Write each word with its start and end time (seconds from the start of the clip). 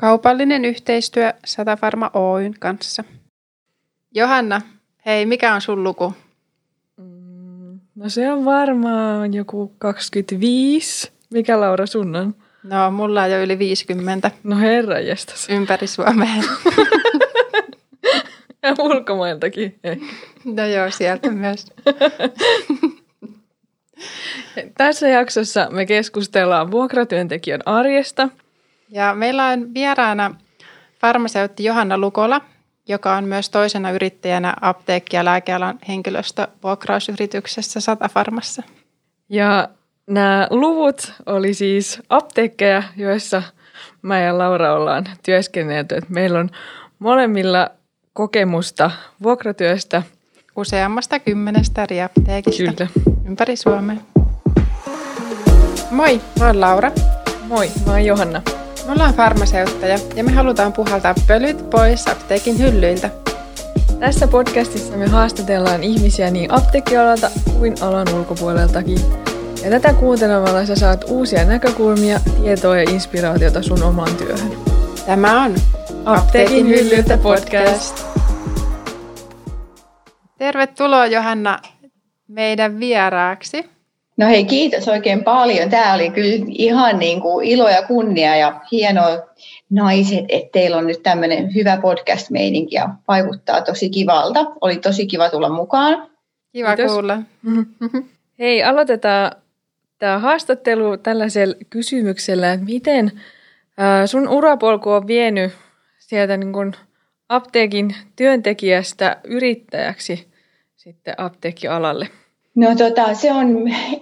Kaupallinen 0.00 0.64
yhteistyö 0.64 1.32
Satafarma 1.44 2.10
Oyn 2.14 2.54
kanssa. 2.58 3.04
Johanna, 4.14 4.60
hei, 5.06 5.26
mikä 5.26 5.54
on 5.54 5.60
sun 5.60 5.84
luku? 5.84 6.14
Mm, 6.96 7.80
no 7.94 8.08
se 8.08 8.32
on 8.32 8.44
varmaan 8.44 9.34
joku 9.34 9.72
25. 9.78 11.12
Mikä 11.30 11.60
Laura 11.60 11.86
sun 11.86 12.16
on? 12.16 12.34
No, 12.62 12.90
mulla 12.90 13.22
on 13.22 13.30
jo 13.30 13.42
yli 13.42 13.58
50 13.58 14.30
No 14.44 14.58
herra 14.58 14.98
jestas. 14.98 15.46
ympäri 15.50 15.86
Suomea. 15.86 16.42
Ja 18.62 18.74
ulkomailtakin 18.78 19.78
ehkä. 19.84 20.06
No 20.44 20.66
joo, 20.66 20.90
sieltä 20.90 21.30
myös. 21.30 21.66
Tässä 24.78 25.08
jaksossa 25.08 25.68
me 25.70 25.86
keskustellaan 25.86 26.70
vuokratyöntekijän 26.70 27.60
arjesta. 27.66 28.28
Ja 28.90 29.14
meillä 29.14 29.46
on 29.46 29.74
vieraana 29.74 30.34
farmaseutti 31.00 31.64
Johanna 31.64 31.98
Lukola, 31.98 32.40
joka 32.88 33.14
on 33.16 33.24
myös 33.24 33.50
toisena 33.50 33.90
yrittäjänä 33.90 34.54
apteekki- 34.60 35.16
ja 35.16 35.24
lääkealan 35.24 35.78
henkilöstö 35.88 36.48
vuokrausyrityksessä 36.62 37.80
Satafarmassa. 37.80 38.62
Ja 39.28 39.68
nämä 40.06 40.46
luvut 40.50 41.12
oli 41.26 41.54
siis 41.54 42.02
apteekkeja, 42.08 42.82
joissa 42.96 43.42
mä 44.02 44.20
ja 44.20 44.38
Laura 44.38 44.74
ollaan 44.74 45.06
työskennelty. 45.24 45.94
Et 45.94 46.08
meillä 46.08 46.38
on 46.38 46.50
molemmilla 46.98 47.70
kokemusta 48.12 48.90
vuokratyöstä. 49.22 50.02
Useammasta 50.56 51.18
kymmenestä 51.18 51.82
eri 51.82 52.02
apteekista 52.02 52.72
Kyllä. 52.86 52.90
ympäri 53.26 53.56
Suomea. 53.56 53.96
Moi, 55.90 56.20
mä 56.38 56.46
oon 56.46 56.60
Laura. 56.60 56.90
Moi, 57.48 57.70
mä 57.86 57.92
oon 57.92 58.04
Johanna. 58.04 58.42
Me 58.86 58.92
ollaan 58.92 59.14
farmaseutteja 59.14 59.98
ja 60.14 60.24
me 60.24 60.32
halutaan 60.32 60.72
puhaltaa 60.72 61.14
pölyt 61.26 61.70
pois 61.70 62.08
apteekin 62.08 62.58
hyllyiltä. 62.58 63.10
Tässä 64.00 64.28
podcastissa 64.28 64.96
me 64.96 65.06
haastatellaan 65.06 65.82
ihmisiä 65.82 66.30
niin 66.30 66.52
apteekkialalta 66.52 67.30
kuin 67.58 67.74
alan 67.80 68.06
ulkopuoleltakin. 68.14 68.98
Ja 69.64 69.70
tätä 69.70 69.92
kuuntelemalla 69.92 70.66
sä 70.66 70.76
saat 70.76 71.04
uusia 71.08 71.44
näkökulmia, 71.44 72.20
tietoa 72.42 72.76
ja 72.76 72.90
inspiraatiota 72.90 73.62
sun 73.62 73.82
omaan 73.82 74.16
työhön. 74.16 74.52
Tämä 75.06 75.42
on 75.44 75.54
Apteekin 76.04 76.68
hyllyltä 76.68 77.16
podcast. 77.16 78.06
Tervetuloa 80.38 81.06
Johanna 81.06 81.58
meidän 82.28 82.80
vieraaksi. 82.80 83.70
No 84.20 84.26
hei, 84.26 84.44
kiitos 84.44 84.88
oikein 84.88 85.24
paljon. 85.24 85.70
Tämä 85.70 85.94
oli 85.94 86.10
kyllä 86.10 86.44
ihan 86.48 86.98
niin 86.98 87.20
kuin 87.20 87.46
ilo 87.46 87.68
ja 87.68 87.82
kunnia 87.82 88.36
ja 88.36 88.60
hienoa 88.72 89.18
naiset, 89.70 90.24
että 90.28 90.48
teillä 90.52 90.76
on 90.76 90.86
nyt 90.86 91.02
tämmöinen 91.02 91.54
hyvä 91.54 91.78
podcast-meininki 91.82 92.74
ja 92.74 92.88
vaikuttaa 93.08 93.60
tosi 93.62 93.90
kivalta. 93.90 94.44
Oli 94.60 94.76
tosi 94.76 95.06
kiva 95.06 95.30
tulla 95.30 95.48
mukaan. 95.48 96.10
Kiva 96.52 96.76
Kiitos. 96.76 96.92
kuulla. 96.92 97.18
Hei, 98.38 98.62
aloitetaan 98.62 99.32
tämä 99.98 100.18
haastattelu 100.18 100.96
tällaisella 100.96 101.54
kysymyksellä, 101.70 102.52
että 102.52 102.66
miten 102.66 103.12
sun 104.06 104.28
urapolku 104.28 104.90
on 104.90 105.06
vienyt 105.06 105.52
sieltä 105.98 106.36
niin 106.36 106.52
kun 106.52 106.72
apteekin 107.28 107.94
työntekijästä 108.16 109.16
yrittäjäksi 109.24 110.28
sitten 110.76 111.14
apteekkialalle? 111.16 112.08
No 112.56 112.74
tota, 112.76 113.14
se 113.14 113.32
on, 113.32 113.46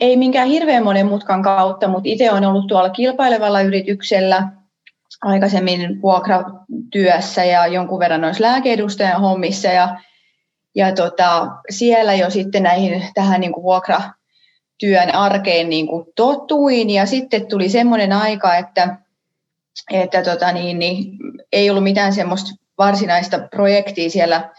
ei 0.01 0.17
minkään 0.17 0.49
hirveän 0.49 0.85
monen 0.85 1.07
mutkan 1.07 1.43
kautta, 1.43 1.89
mutta 1.89 2.09
itse 2.09 2.31
olen 2.31 2.45
ollut 2.45 2.67
tuolla 2.67 2.91
kilpailevalla 2.91 3.61
yrityksellä 3.61 4.49
aikaisemmin 5.23 6.03
vuokratyössä 6.03 7.45
ja 7.45 7.67
jonkun 7.67 7.99
verran 7.99 8.21
noissa 8.21 8.43
lääkeedustajan 8.43 9.21
hommissa 9.21 9.69
ja, 9.69 10.01
ja 10.75 10.95
tota, 10.95 11.49
siellä 11.71 12.15
jo 12.15 12.31
sitten 12.31 12.63
näihin 12.63 13.05
tähän 13.15 13.41
niin 13.41 13.53
kuin 13.53 13.65
vuokratyön 13.65 15.15
arkeen 15.15 15.71
niin 15.71 15.87
kuin 15.87 16.07
totuin 16.17 16.91
ja 16.91 17.07
sitten 17.07 17.47
tuli 17.47 17.69
semmoinen 17.69 18.13
aika, 18.13 18.57
että, 18.57 18.97
että 19.91 20.23
tota 20.23 20.53
niin, 20.53 20.79
niin, 20.79 21.19
ei 21.53 21.71
ollut 21.71 21.85
mitään 21.85 22.13
semmoista 22.13 22.51
varsinaista 22.79 23.39
projektia 23.39 24.11
siellä 24.11 24.51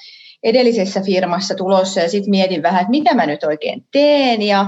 edellisessä 0.44 1.02
firmassa 1.02 1.56
tulossa 1.56 2.00
ja 2.00 2.10
sitten 2.10 2.30
mietin 2.30 2.64
vähän, 2.64 2.82
että 2.82 2.92
mitä 2.92 3.16
mä 3.16 3.26
nyt 3.26 3.44
oikein 3.44 3.86
teen 3.92 4.42
ja, 4.42 4.66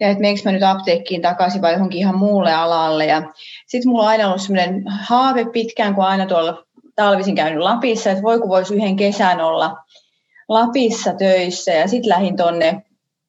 ja 0.00 0.08
että 0.08 0.20
menenkö 0.20 0.42
mä 0.44 0.52
nyt 0.52 0.62
apteekkiin 0.62 1.22
takaisin 1.22 1.62
vai 1.62 1.72
johonkin 1.72 1.98
ihan 1.98 2.18
muulle 2.18 2.54
alalle. 2.54 3.06
Ja 3.06 3.22
sitten 3.66 3.90
mulla 3.90 4.02
on 4.02 4.08
aina 4.08 4.26
ollut 4.26 4.42
sellainen 4.42 4.84
haave 4.88 5.44
pitkään, 5.44 5.94
kun 5.94 6.04
aina 6.04 6.26
tuolla 6.26 6.64
talvisin 6.96 7.34
käynyt 7.34 7.62
Lapissa, 7.62 8.10
että 8.10 8.22
voi 8.22 8.38
kun 8.38 8.48
voisi 8.48 8.74
yhden 8.74 8.96
kesän 8.96 9.40
olla 9.40 9.76
Lapissa 10.48 11.14
töissä 11.14 11.72
ja 11.72 11.88
sitten 11.88 12.08
lähdin 12.08 12.36
tonne 12.36 12.82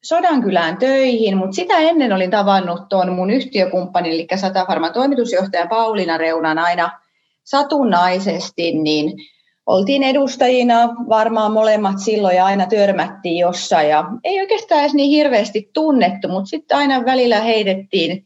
Sodankylään 0.03 0.77
töihin, 0.77 1.37
mutta 1.37 1.55
sitä 1.55 1.77
ennen 1.77 2.13
olin 2.13 2.31
tavannut 2.31 2.89
tuon 2.89 3.13
mun 3.13 3.29
yhtiökumppanin, 3.29 4.13
eli 4.13 4.27
Satafarman 4.35 4.93
toimitusjohtaja 4.93 5.67
Pauliina 5.67 6.17
Reunan 6.17 6.59
aina 6.59 6.99
satunnaisesti, 7.43 8.71
niin 8.71 9.13
oltiin 9.65 10.03
edustajina 10.03 10.89
varmaan 11.09 11.51
molemmat 11.51 11.99
silloin 11.99 12.35
ja 12.35 12.45
aina 12.45 12.65
törmättiin 12.65 13.37
jossain 13.37 13.89
ja 13.89 14.05
ei 14.23 14.39
oikeastaan 14.39 14.81
edes 14.81 14.93
niin 14.93 15.09
hirveästi 15.09 15.69
tunnettu, 15.73 16.27
mutta 16.27 16.49
sitten 16.49 16.77
aina 16.77 17.05
välillä 17.05 17.41
heitettiin 17.41 18.25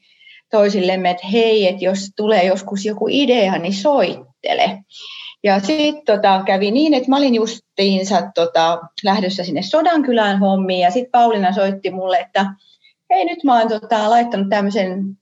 toisillemme, 0.52 1.10
että 1.10 1.28
hei, 1.28 1.68
että 1.68 1.86
jos 1.86 2.12
tulee 2.16 2.44
joskus 2.46 2.86
joku 2.86 3.08
idea, 3.10 3.58
niin 3.58 3.74
soittele. 3.74 4.84
Ja 5.44 5.60
sitten 5.60 6.06
tota, 6.06 6.44
kävi 6.46 6.72
niin, 6.72 6.94
että 6.94 7.10
mä 7.10 7.18
olin 7.18 7.36
justiinsa 7.36 8.32
tota, 8.36 8.80
lähdössä 9.04 9.44
sinne 9.44 9.62
Sodankylään 9.62 10.40
hommiin 10.40 10.80
ja 10.80 10.92
sitten 10.92 11.12
Pauliina 11.12 11.54
soitti 11.54 11.92
mulle, 11.92 12.18
että 12.18 12.46
hei 13.10 13.26
nyt 13.26 13.44
mä 13.44 13.60
oon 13.60 13.68
tota, 13.68 14.10
laittanut 14.10 14.50
tämmöisen 14.50 15.18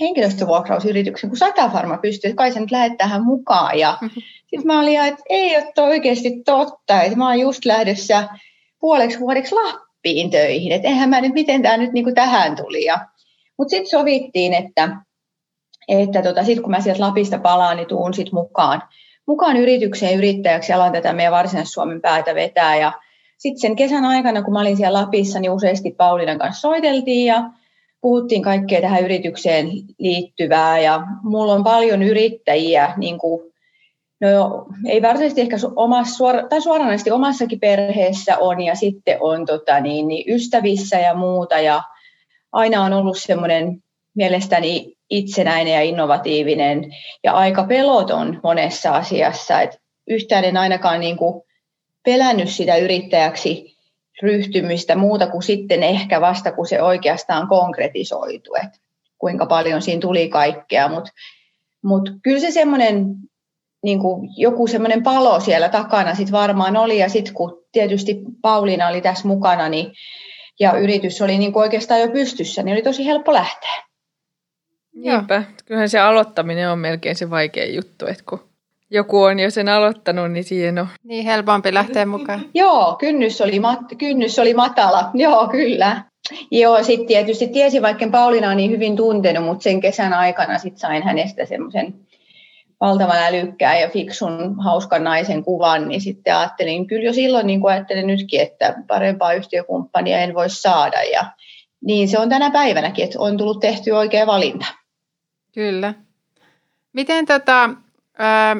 henkilöstövuokrausyrityksen, 0.00 1.30
kun 1.30 1.38
Satafarma 1.38 1.98
pystyy, 1.98 2.30
että 2.30 2.36
kai 2.38 2.50
nyt 2.60 2.70
lähdet 2.70 2.98
tähän 2.98 3.24
mukaan. 3.24 3.78
Ja 3.78 3.98
sitten 4.50 4.66
mä 4.66 4.80
olin, 4.80 5.00
että 5.00 5.22
ei 5.28 5.56
ole 5.56 5.88
oikeasti 5.88 6.42
totta, 6.44 7.02
että 7.02 7.18
mä 7.18 7.28
oon 7.28 7.40
just 7.40 7.64
lähdössä 7.64 8.28
puoleksi 8.80 9.20
vuodeksi 9.20 9.54
Lappiin 9.54 10.30
töihin, 10.30 10.72
että 10.72 10.88
eihän 10.88 11.10
mä 11.10 11.20
nyt, 11.20 11.34
miten 11.34 11.62
tämä 11.62 11.76
nyt 11.76 11.92
niinku 11.92 12.12
tähän 12.14 12.56
tuli. 12.56 12.84
Ja, 12.84 12.98
mutta 13.58 13.70
sitten 13.70 13.90
sovittiin, 13.90 14.54
että, 14.54 14.96
että 15.88 16.22
tota, 16.22 16.44
sitten 16.44 16.62
kun 16.62 16.70
mä 16.70 16.80
sieltä 16.80 17.00
Lapista 17.00 17.38
palaan, 17.38 17.76
niin 17.76 17.88
tuun 17.88 18.14
sitten 18.14 18.34
mukaan, 18.34 18.82
mukaan 19.26 19.56
yritykseen 19.56 20.18
yrittäjäksi 20.18 20.72
ja 20.72 20.76
alan 20.76 20.92
tätä 20.92 21.12
meidän 21.12 21.32
Varsinais-Suomen 21.32 22.00
päätä 22.00 22.34
vetää. 22.34 22.76
Ja 22.76 22.92
sitten 23.38 23.60
sen 23.60 23.76
kesän 23.76 24.04
aikana, 24.04 24.42
kun 24.42 24.52
mä 24.52 24.60
olin 24.60 24.76
siellä 24.76 25.00
Lapissa, 25.00 25.40
niin 25.40 25.50
useasti 25.50 25.90
Paulinan 25.90 26.38
kanssa 26.38 26.60
soiteltiin 26.60 27.26
ja 27.26 27.50
puhuttiin 28.00 28.42
kaikkea 28.42 28.80
tähän 28.80 29.04
yritykseen 29.04 29.70
liittyvää 29.98 30.78
ja 30.78 31.02
mulla 31.22 31.52
on 31.52 31.64
paljon 31.64 32.02
yrittäjiä, 32.02 32.94
niin 32.96 33.18
kuin, 33.18 33.52
no 34.20 34.66
ei 34.86 35.02
varsinaisesti 35.02 35.40
ehkä 35.40 35.56
omassa, 35.76 36.16
suora, 36.16 36.48
tai 36.48 36.60
suoranaisesti 36.60 37.10
omassakin 37.10 37.60
perheessä 37.60 38.38
on 38.38 38.60
ja 38.60 38.74
sitten 38.74 39.16
on 39.20 39.46
tota, 39.46 39.80
niin, 39.80 40.08
niin 40.08 40.34
ystävissä 40.34 40.98
ja 40.98 41.14
muuta 41.14 41.58
ja 41.58 41.82
aina 42.52 42.84
on 42.84 42.92
ollut 42.92 43.18
semmoinen 43.18 43.82
mielestäni 44.14 44.94
itsenäinen 45.10 45.74
ja 45.74 45.82
innovatiivinen 45.82 46.94
ja 47.24 47.32
aika 47.32 47.64
peloton 47.64 48.40
monessa 48.42 48.90
asiassa, 48.90 49.60
että 49.60 49.78
yhtään 50.08 50.44
en 50.44 50.56
ainakaan 50.56 51.00
niin 51.00 51.16
kuin 51.16 51.42
pelännyt 52.04 52.48
sitä 52.48 52.76
yrittäjäksi 52.76 53.76
ryhtymistä 54.22 54.96
muuta 54.96 55.26
kuin 55.26 55.42
sitten 55.42 55.82
ehkä 55.82 56.20
vasta, 56.20 56.52
kun 56.52 56.66
se 56.66 56.82
oikeastaan 56.82 57.48
konkretisoitu, 57.48 58.54
että 58.64 58.78
kuinka 59.18 59.46
paljon 59.46 59.82
siinä 59.82 60.00
tuli 60.00 60.28
kaikkea, 60.28 60.88
mutta 60.88 61.12
mut 61.82 62.10
kyllä 62.22 62.40
se 62.40 62.50
semmoinen 62.50 63.06
niin 63.82 64.00
joku 64.36 64.66
semmoinen 64.66 65.02
palo 65.02 65.40
siellä 65.40 65.68
takana 65.68 66.14
sitten 66.14 66.32
varmaan 66.32 66.76
oli, 66.76 66.98
ja 66.98 67.08
sitten 67.08 67.34
kun 67.34 67.64
tietysti 67.72 68.20
Pauliina 68.42 68.88
oli 68.88 69.00
tässä 69.00 69.28
mukana, 69.28 69.68
niin, 69.68 69.92
ja 70.60 70.72
yritys 70.72 71.22
oli 71.22 71.38
niin 71.38 71.52
oikeastaan 71.54 72.00
jo 72.00 72.08
pystyssä, 72.08 72.62
niin 72.62 72.74
oli 72.74 72.82
tosi 72.82 73.06
helppo 73.06 73.32
lähteä. 73.32 73.84
Niinpä. 74.94 75.42
Kyllähän 75.64 75.88
se 75.88 75.98
aloittaminen 75.98 76.70
on 76.70 76.78
melkein 76.78 77.16
se 77.16 77.30
vaikea 77.30 77.66
juttu, 77.66 78.06
että 78.06 78.24
kun 78.28 78.49
joku 78.90 79.22
on 79.22 79.40
jo 79.40 79.50
sen 79.50 79.68
aloittanut, 79.68 80.32
niin 80.32 80.44
siihen 80.44 80.78
on. 80.78 80.88
Niin 81.04 81.24
helpompi 81.24 81.74
lähteä 81.74 82.06
mukaan. 82.06 82.40
Joo, 82.54 82.96
kynnys 82.98 83.40
oli, 83.40 83.58
mat- 83.58 83.96
kynnys 83.98 84.38
oli 84.38 84.54
matala, 84.54 85.10
joo 85.14 85.48
kyllä. 85.48 86.02
Joo, 86.50 86.82
sitten 86.82 87.06
tietysti 87.06 87.48
tiesin, 87.48 87.82
vaikka 87.82 88.08
Pauliina 88.08 88.50
on 88.50 88.56
niin 88.56 88.70
hyvin 88.70 88.96
tuntenut, 88.96 89.44
mutta 89.44 89.62
sen 89.62 89.80
kesän 89.80 90.14
aikana 90.14 90.58
sit 90.58 90.78
sain 90.78 91.02
hänestä 91.02 91.44
semmoisen 91.44 91.94
valtavan 92.80 93.18
älykkään 93.18 93.80
ja 93.80 93.88
fiksun 93.88 94.60
hauskan 94.60 95.04
naisen 95.04 95.44
kuvan, 95.44 95.88
niin 95.88 96.00
sitten 96.00 96.36
ajattelin, 96.36 96.86
kyllä 96.86 97.04
jo 97.04 97.12
silloin 97.12 97.46
niin 97.46 97.60
kuin 97.60 97.72
ajattelin 97.72 98.06
nytkin, 98.06 98.40
että 98.40 98.74
parempaa 98.86 99.32
yhtiökumppania 99.32 100.18
en 100.18 100.34
voi 100.34 100.50
saada. 100.50 101.02
Ja 101.02 101.24
niin 101.84 102.08
se 102.08 102.18
on 102.18 102.28
tänä 102.28 102.50
päivänäkin, 102.50 103.04
että 103.04 103.20
on 103.20 103.36
tullut 103.36 103.60
tehty 103.60 103.90
oikea 103.90 104.26
valinta. 104.26 104.66
Kyllä. 105.54 105.94
Miten 106.92 107.26
tota, 107.26 107.70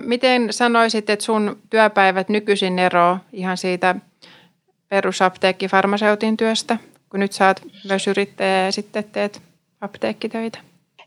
miten 0.05 0.53
sanoisit, 0.53 1.11
että 1.11 1.25
sun 1.25 1.59
työpäivät 1.71 2.29
nykyisin 2.29 2.79
ero 2.79 3.17
ihan 3.33 3.57
siitä 3.57 3.95
perusapteekkifarmaseutin 4.89 6.37
työstä, 6.37 6.77
kun 7.11 7.21
nyt 7.21 7.33
saat 7.33 7.63
myös 7.89 8.07
yrittäjä 8.07 8.65
ja 8.65 8.73
sitten 8.73 9.05
teet 9.05 9.43
apteekkitöitä? 9.81 10.59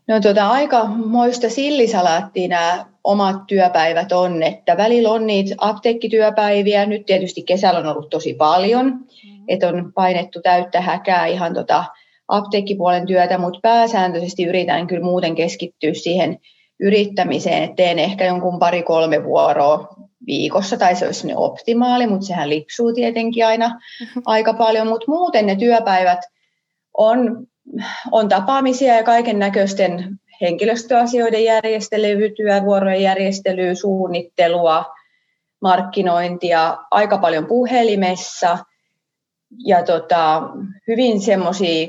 No 0.08 0.20
tuota, 0.20 0.48
aika 0.48 0.84
moista 0.84 1.50
sillisalaattia 1.50 2.48
nämä 2.48 2.86
omat 3.04 3.46
työpäivät 3.46 4.12
on, 4.12 4.42
että 4.42 4.76
välillä 4.76 5.10
on 5.10 5.26
niitä 5.26 5.54
apteekkityöpäiviä, 5.58 6.86
nyt 6.86 7.06
tietysti 7.06 7.42
kesällä 7.42 7.80
on 7.80 7.86
ollut 7.86 8.10
tosi 8.10 8.34
paljon, 8.34 8.86
mm-hmm. 8.86 9.44
että 9.48 9.68
on 9.68 9.92
painettu 9.94 10.40
täyttä 10.42 10.80
häkää 10.80 11.26
ihan 11.26 11.54
tota 11.54 11.84
apteekkipuolen 12.28 13.06
työtä, 13.06 13.38
mutta 13.38 13.58
pääsääntöisesti 13.62 14.44
yritän 14.44 14.86
kyllä 14.86 15.04
muuten 15.04 15.34
keskittyä 15.34 15.94
siihen 15.94 16.38
yrittämiseen, 16.80 17.62
että 17.62 17.76
teen 17.76 17.98
ehkä 17.98 18.24
jonkun 18.24 18.58
pari-kolme 18.58 19.24
vuoroa 19.24 19.94
viikossa, 20.26 20.76
tai 20.76 20.96
se 20.96 21.06
olisi 21.06 21.26
ne 21.26 21.36
optimaali, 21.36 22.06
mutta 22.06 22.26
sehän 22.26 22.48
lipsuu 22.48 22.92
tietenkin 22.92 23.46
aina 23.46 23.68
mm-hmm. 23.68 24.22
aika 24.26 24.54
paljon, 24.54 24.86
mutta 24.86 25.04
muuten 25.08 25.46
ne 25.46 25.56
työpäivät 25.56 26.18
on, 26.96 27.46
on 28.12 28.28
tapaamisia 28.28 28.94
ja 28.94 29.02
kaiken 29.02 29.38
näköisten 29.38 30.20
henkilöstöasioiden 30.40 31.44
järjestelyä, 31.44 32.28
työvuorojen 32.36 33.02
järjestelyä, 33.02 33.74
suunnittelua, 33.74 34.84
markkinointia, 35.60 36.78
aika 36.90 37.18
paljon 37.18 37.46
puhelimessa 37.46 38.58
ja 39.66 39.82
tota, 39.82 40.42
hyvin 40.88 41.20
semmoisia 41.20 41.88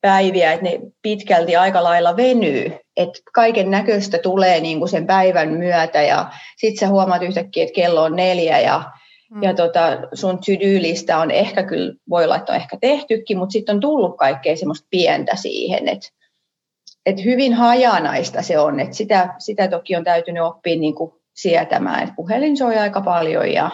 päiviä, 0.00 0.52
että 0.52 0.64
ne 0.64 0.80
pitkälti 1.02 1.56
aika 1.56 1.84
lailla 1.84 2.16
venyy, 2.16 2.72
että 2.96 3.18
kaiken 3.32 3.70
näköistä 3.70 4.18
tulee 4.18 4.60
niin 4.60 4.78
kuin 4.78 4.88
sen 4.88 5.06
päivän 5.06 5.48
myötä 5.48 6.02
ja 6.02 6.30
sitten 6.56 6.80
sä 6.80 6.88
huomaat 6.88 7.22
yhtäkkiä, 7.22 7.62
että 7.62 7.74
kello 7.74 8.02
on 8.02 8.16
neljä 8.16 8.60
ja, 8.60 8.82
mm. 9.30 9.42
ja 9.42 9.54
tota, 9.54 9.98
sun 10.14 10.38
to 10.38 11.18
on 11.20 11.30
ehkä 11.30 11.62
kyllä, 11.62 11.94
voi 12.10 12.24
olla, 12.24 12.36
että 12.36 12.52
on 12.52 12.56
ehkä 12.56 12.78
tehtykin, 12.80 13.38
mutta 13.38 13.52
sitten 13.52 13.74
on 13.74 13.80
tullut 13.80 14.16
kaikkea 14.16 14.56
semmoista 14.56 14.86
pientä 14.90 15.36
siihen, 15.36 15.88
että 15.88 16.08
et 17.06 17.24
hyvin 17.24 17.54
hajanaista 17.54 18.42
se 18.42 18.58
on, 18.58 18.80
että 18.80 18.96
sitä, 18.96 19.34
sitä 19.38 19.68
toki 19.68 19.96
on 19.96 20.04
täytynyt 20.04 20.42
oppia 20.42 20.76
niin 20.76 20.94
kuin 20.94 21.12
sietämään, 21.36 22.02
että 22.02 22.14
puhelin 22.16 22.56
soi 22.56 22.76
aika 22.76 23.00
paljon 23.00 23.52
ja, 23.52 23.70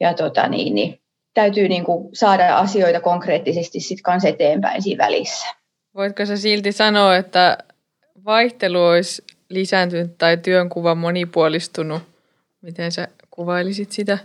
ja 0.00 0.14
tota 0.14 0.48
niin, 0.48 0.74
niin 0.74 1.03
täytyy 1.34 1.68
niin 1.68 1.84
kuin 1.84 2.08
saada 2.12 2.56
asioita 2.56 3.00
konkreettisesti 3.00 3.80
sitten 3.80 4.02
kanssa 4.02 4.28
eteenpäin 4.28 4.82
siinä 4.82 5.04
välissä. 5.04 5.46
Voitko 5.94 6.26
sä 6.26 6.36
silti 6.36 6.72
sanoa, 6.72 7.16
että 7.16 7.58
vaihtelu 8.24 8.82
olisi 8.82 9.24
lisääntynyt 9.48 10.18
tai 10.18 10.36
työnkuva 10.36 10.94
monipuolistunut? 10.94 12.02
Miten 12.62 12.92
sä 12.92 13.08
kuvailisit 13.30 13.92
sitä? 13.92 14.18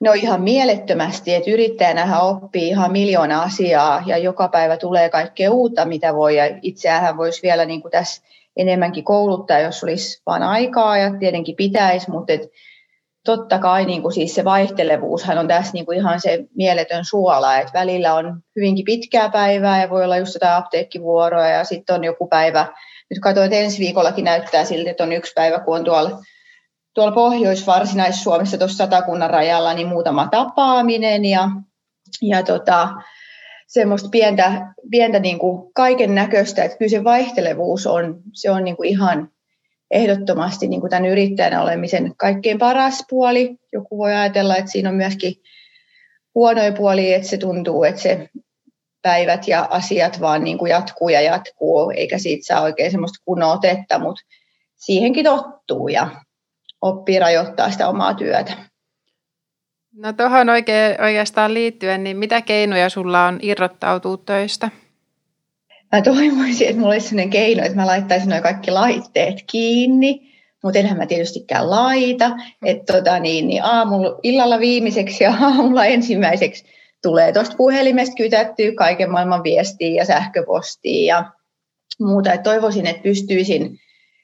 No 0.00 0.12
ihan 0.12 0.42
mielettömästi, 0.42 1.34
että 1.34 1.50
yrittäjänähän 1.50 2.22
oppii 2.22 2.68
ihan 2.68 2.92
miljoona 2.92 3.42
asiaa 3.42 4.02
ja 4.06 4.18
joka 4.18 4.48
päivä 4.48 4.76
tulee 4.76 5.08
kaikkea 5.08 5.50
uutta, 5.50 5.84
mitä 5.84 6.14
voi. 6.14 6.36
Ja 6.36 6.58
itseään 6.62 7.16
voisi 7.16 7.42
vielä 7.42 7.64
niin 7.64 7.82
kuin 7.82 7.92
tässä 7.92 8.22
enemmänkin 8.56 9.04
kouluttaa, 9.04 9.60
jos 9.60 9.84
olisi 9.84 10.22
vain 10.26 10.42
aikaa 10.42 10.98
ja 10.98 11.14
tietenkin 11.18 11.56
pitäisi, 11.56 12.10
mutta 12.10 12.32
et 12.32 12.50
totta 13.24 13.58
kai 13.58 13.84
niin 13.84 14.02
kuin 14.02 14.12
siis 14.12 14.34
se 14.34 14.44
vaihtelevuushan 14.44 15.38
on 15.38 15.48
tässä 15.48 15.72
niin 15.72 15.86
kuin 15.86 15.98
ihan 15.98 16.20
se 16.20 16.44
mieletön 16.56 17.04
suola, 17.04 17.58
että 17.58 17.78
välillä 17.78 18.14
on 18.14 18.40
hyvinkin 18.56 18.84
pitkää 18.84 19.28
päivää 19.28 19.82
ja 19.82 19.90
voi 19.90 20.04
olla 20.04 20.16
just 20.16 20.34
jotain 20.34 20.54
apteekkivuoroa 20.54 21.48
ja 21.48 21.64
sitten 21.64 21.94
on 21.94 22.04
joku 22.04 22.26
päivä, 22.26 22.66
nyt 23.10 23.20
katsoin, 23.20 23.44
että 23.44 23.56
ensi 23.56 23.78
viikollakin 23.78 24.24
näyttää 24.24 24.64
siltä, 24.64 24.90
että 24.90 25.04
on 25.04 25.12
yksi 25.12 25.32
päivä, 25.34 25.60
kun 25.60 25.76
on 25.76 25.84
tuolla, 25.84 26.18
tuolla 26.94 27.12
Pohjois-Varsinais-Suomessa 27.12 28.58
tuossa 28.58 28.76
satakunnan 28.76 29.30
rajalla, 29.30 29.74
niin 29.74 29.88
muutama 29.88 30.28
tapaaminen 30.30 31.24
ja, 31.24 31.48
ja 32.22 32.42
tota, 32.42 32.88
semmoista 33.66 34.08
pientä, 34.08 34.74
pientä 34.90 35.18
niin 35.18 35.38
kuin 35.38 35.72
kaiken 35.74 36.14
näköistä, 36.14 36.64
että 36.64 36.78
kyllä 36.78 36.90
se 36.90 37.04
vaihtelevuus 37.04 37.86
on, 37.86 38.22
se 38.32 38.50
on 38.50 38.64
niin 38.64 38.76
kuin 38.76 38.88
ihan 38.88 39.30
ehdottomasti 39.94 40.68
niin 40.68 40.80
kuin 40.80 40.90
tämän 40.90 41.06
yrittäjänä 41.06 41.62
olemisen 41.62 42.12
kaikkein 42.16 42.58
paras 42.58 43.04
puoli. 43.10 43.56
Joku 43.72 43.98
voi 43.98 44.14
ajatella, 44.14 44.56
että 44.56 44.70
siinä 44.70 44.88
on 44.88 44.94
myöskin 44.94 45.34
huonoja 46.34 46.72
puolia, 46.72 47.16
että 47.16 47.28
se 47.28 47.36
tuntuu, 47.36 47.84
että 47.84 48.00
se 48.00 48.28
päivät 49.02 49.48
ja 49.48 49.66
asiat 49.70 50.20
vaan 50.20 50.44
niin 50.44 50.58
kuin 50.58 50.70
jatkuu 50.70 51.08
ja 51.08 51.20
jatkuu, 51.20 51.92
eikä 51.96 52.18
siitä 52.18 52.46
saa 52.46 52.62
oikein 52.62 52.90
semmoista 52.90 53.22
kunnon 53.24 53.52
otetta, 53.52 53.98
mutta 53.98 54.22
siihenkin 54.76 55.24
tottuu 55.24 55.88
ja 55.88 56.08
oppii 56.82 57.18
rajoittaa 57.18 57.70
sitä 57.70 57.88
omaa 57.88 58.14
työtä. 58.14 58.52
No 59.96 60.12
tuohon 60.12 60.48
oikeastaan 61.02 61.54
liittyen, 61.54 62.04
niin 62.04 62.16
mitä 62.16 62.40
keinoja 62.40 62.88
sulla 62.88 63.26
on 63.26 63.38
irrottautua 63.42 64.16
töistä? 64.16 64.70
Mä 65.94 66.02
toivoisin, 66.02 66.68
että 66.68 66.80
mulla 66.80 66.92
olisi 66.92 67.08
sellainen 67.08 67.30
keino, 67.30 67.62
että 67.62 67.76
mä 67.76 67.86
laittaisin 67.86 68.28
noin 68.28 68.42
kaikki 68.42 68.70
laitteet 68.70 69.44
kiinni, 69.52 70.20
mutta 70.62 70.78
enhän 70.78 70.98
mä 70.98 71.06
tietystikään 71.06 71.70
laita. 71.70 72.30
Että 72.64 72.92
tota, 72.92 73.18
niin, 73.18 73.46
niin 73.46 73.64
aamulla, 73.64 74.18
illalla 74.22 74.58
viimeiseksi 74.58 75.24
ja 75.24 75.34
aamulla 75.40 75.84
ensimmäiseksi 75.84 76.64
tulee 77.02 77.32
tuosta 77.32 77.56
puhelimesta 77.56 78.14
kytättyä 78.16 78.72
kaiken 78.76 79.10
maailman 79.10 79.42
viestiä 79.42 79.88
ja 79.88 80.04
sähköpostia 80.04 81.16
ja 81.16 81.32
muuta. 82.00 82.32
Et 82.32 82.42
toivoisin, 82.42 82.86
että 82.86 83.02
pystyisin 83.02 83.78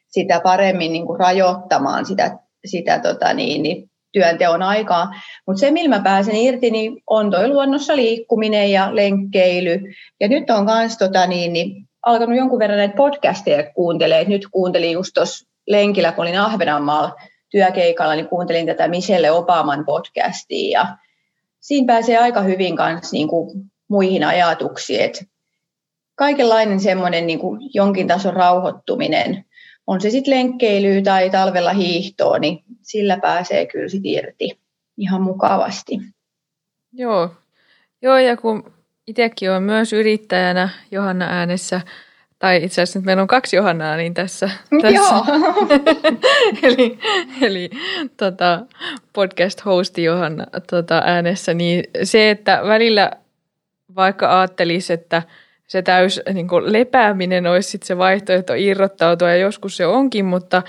sitä 0.09 0.41
paremmin 0.41 0.93
niin 0.93 1.07
kuin 1.07 1.21
rajoittamaan 1.21 2.07
sitä, 2.07 2.39
sitä 2.65 2.99
tota 2.99 3.35
niin, 3.35 3.63
niin 3.63 3.90
työnteon 4.13 4.63
aikaa. 4.63 5.15
Mutta 5.47 5.61
se, 5.61 5.71
millä 5.71 5.97
mä 5.97 6.03
pääsen 6.03 6.37
irti, 6.37 6.71
niin 6.71 7.03
on 7.07 7.31
toi 7.31 7.49
luonnossa 7.49 7.97
liikkuminen 7.97 8.73
ja 8.73 8.97
lenkkeily. 8.97 9.81
Ja 10.21 10.29
nyt 10.29 10.51
on 10.51 10.65
myös 10.65 10.99
tota, 10.99 11.27
niin, 11.27 11.53
niin, 11.53 11.89
alkanut 12.07 12.37
jonkun 12.37 12.59
verran 12.59 12.79
näitä 12.79 12.97
podcasteja 12.97 13.71
kuuntelemaan. 13.75 14.29
Nyt 14.29 14.47
kuuntelin 14.51 14.93
just 14.93 15.11
tuossa 15.15 15.49
lenkillä, 15.67 16.13
kun 16.13 16.23
olin 16.23 16.41
Ahvenanmaalla 16.41 17.17
työkeikalla, 17.51 18.15
niin 18.15 18.29
kuuntelin 18.29 18.67
tätä 18.67 18.89
Michelle 18.89 19.31
Obaman 19.31 19.85
podcastia. 19.85 20.81
Ja 20.81 20.97
siinä 21.61 21.87
pääsee 21.87 22.19
aika 22.19 22.41
hyvin 22.41 22.77
kanssa 22.77 23.17
niin 23.17 23.29
muihin 23.89 24.25
ajatuksiin. 24.25 25.01
Et 25.01 25.25
kaikenlainen 26.15 26.81
semmoinen 26.81 27.27
niin 27.27 27.41
jonkin 27.75 28.07
tason 28.07 28.35
rauhoittuminen, 28.35 29.45
on 29.91 30.01
se 30.01 30.11
sitten 30.11 30.35
lenkkeilyä 30.35 31.03
tai 31.03 31.31
talvella 31.31 31.73
hiihtoa, 31.73 32.39
niin 32.39 32.65
sillä 32.83 33.19
pääsee 33.19 33.67
kyllä 33.67 33.89
sit 33.89 34.05
irti 34.05 34.59
ihan 34.97 35.23
mukavasti. 35.23 35.99
Joo, 36.93 37.31
Joo 38.03 38.19
ja 38.19 38.37
kun 38.37 38.73
itsekin 39.07 39.51
olen 39.51 39.63
myös 39.63 39.93
yrittäjänä 39.93 40.69
Johanna 40.91 41.27
äänessä, 41.29 41.81
tai 42.39 42.65
itse 42.65 42.83
asiassa 42.83 42.99
nyt 42.99 43.07
meillä 43.07 43.23
on 43.23 43.29
kaksi 43.29 43.57
Johannaa 43.57 43.97
niin 43.97 44.15
tässä, 44.15 44.51
tässä. 44.83 45.15
Joo. 45.15 45.25
eli 46.63 46.99
eli 47.43 47.71
tota, 48.17 48.61
podcast-hosti 49.13 50.05
Johanna 50.05 50.47
tota, 50.71 51.03
äänessä, 51.05 51.55
niin 51.55 51.85
se, 52.03 52.31
että 52.31 52.61
välillä 52.65 53.11
vaikka 53.97 54.41
ajattelisi, 54.41 54.93
että 54.93 55.23
se 55.71 55.83
täys 55.83 56.21
niin 56.33 56.49
kuin 56.49 56.73
lepääminen 56.73 57.47
olisi 57.47 57.71
sit 57.71 57.83
se 57.83 57.99
vaihtoehto 57.99 58.53
irrottautua 58.57 59.31
ja 59.31 59.37
joskus 59.37 59.77
se 59.77 59.87
onkin, 59.87 60.25
mutta 60.25 60.63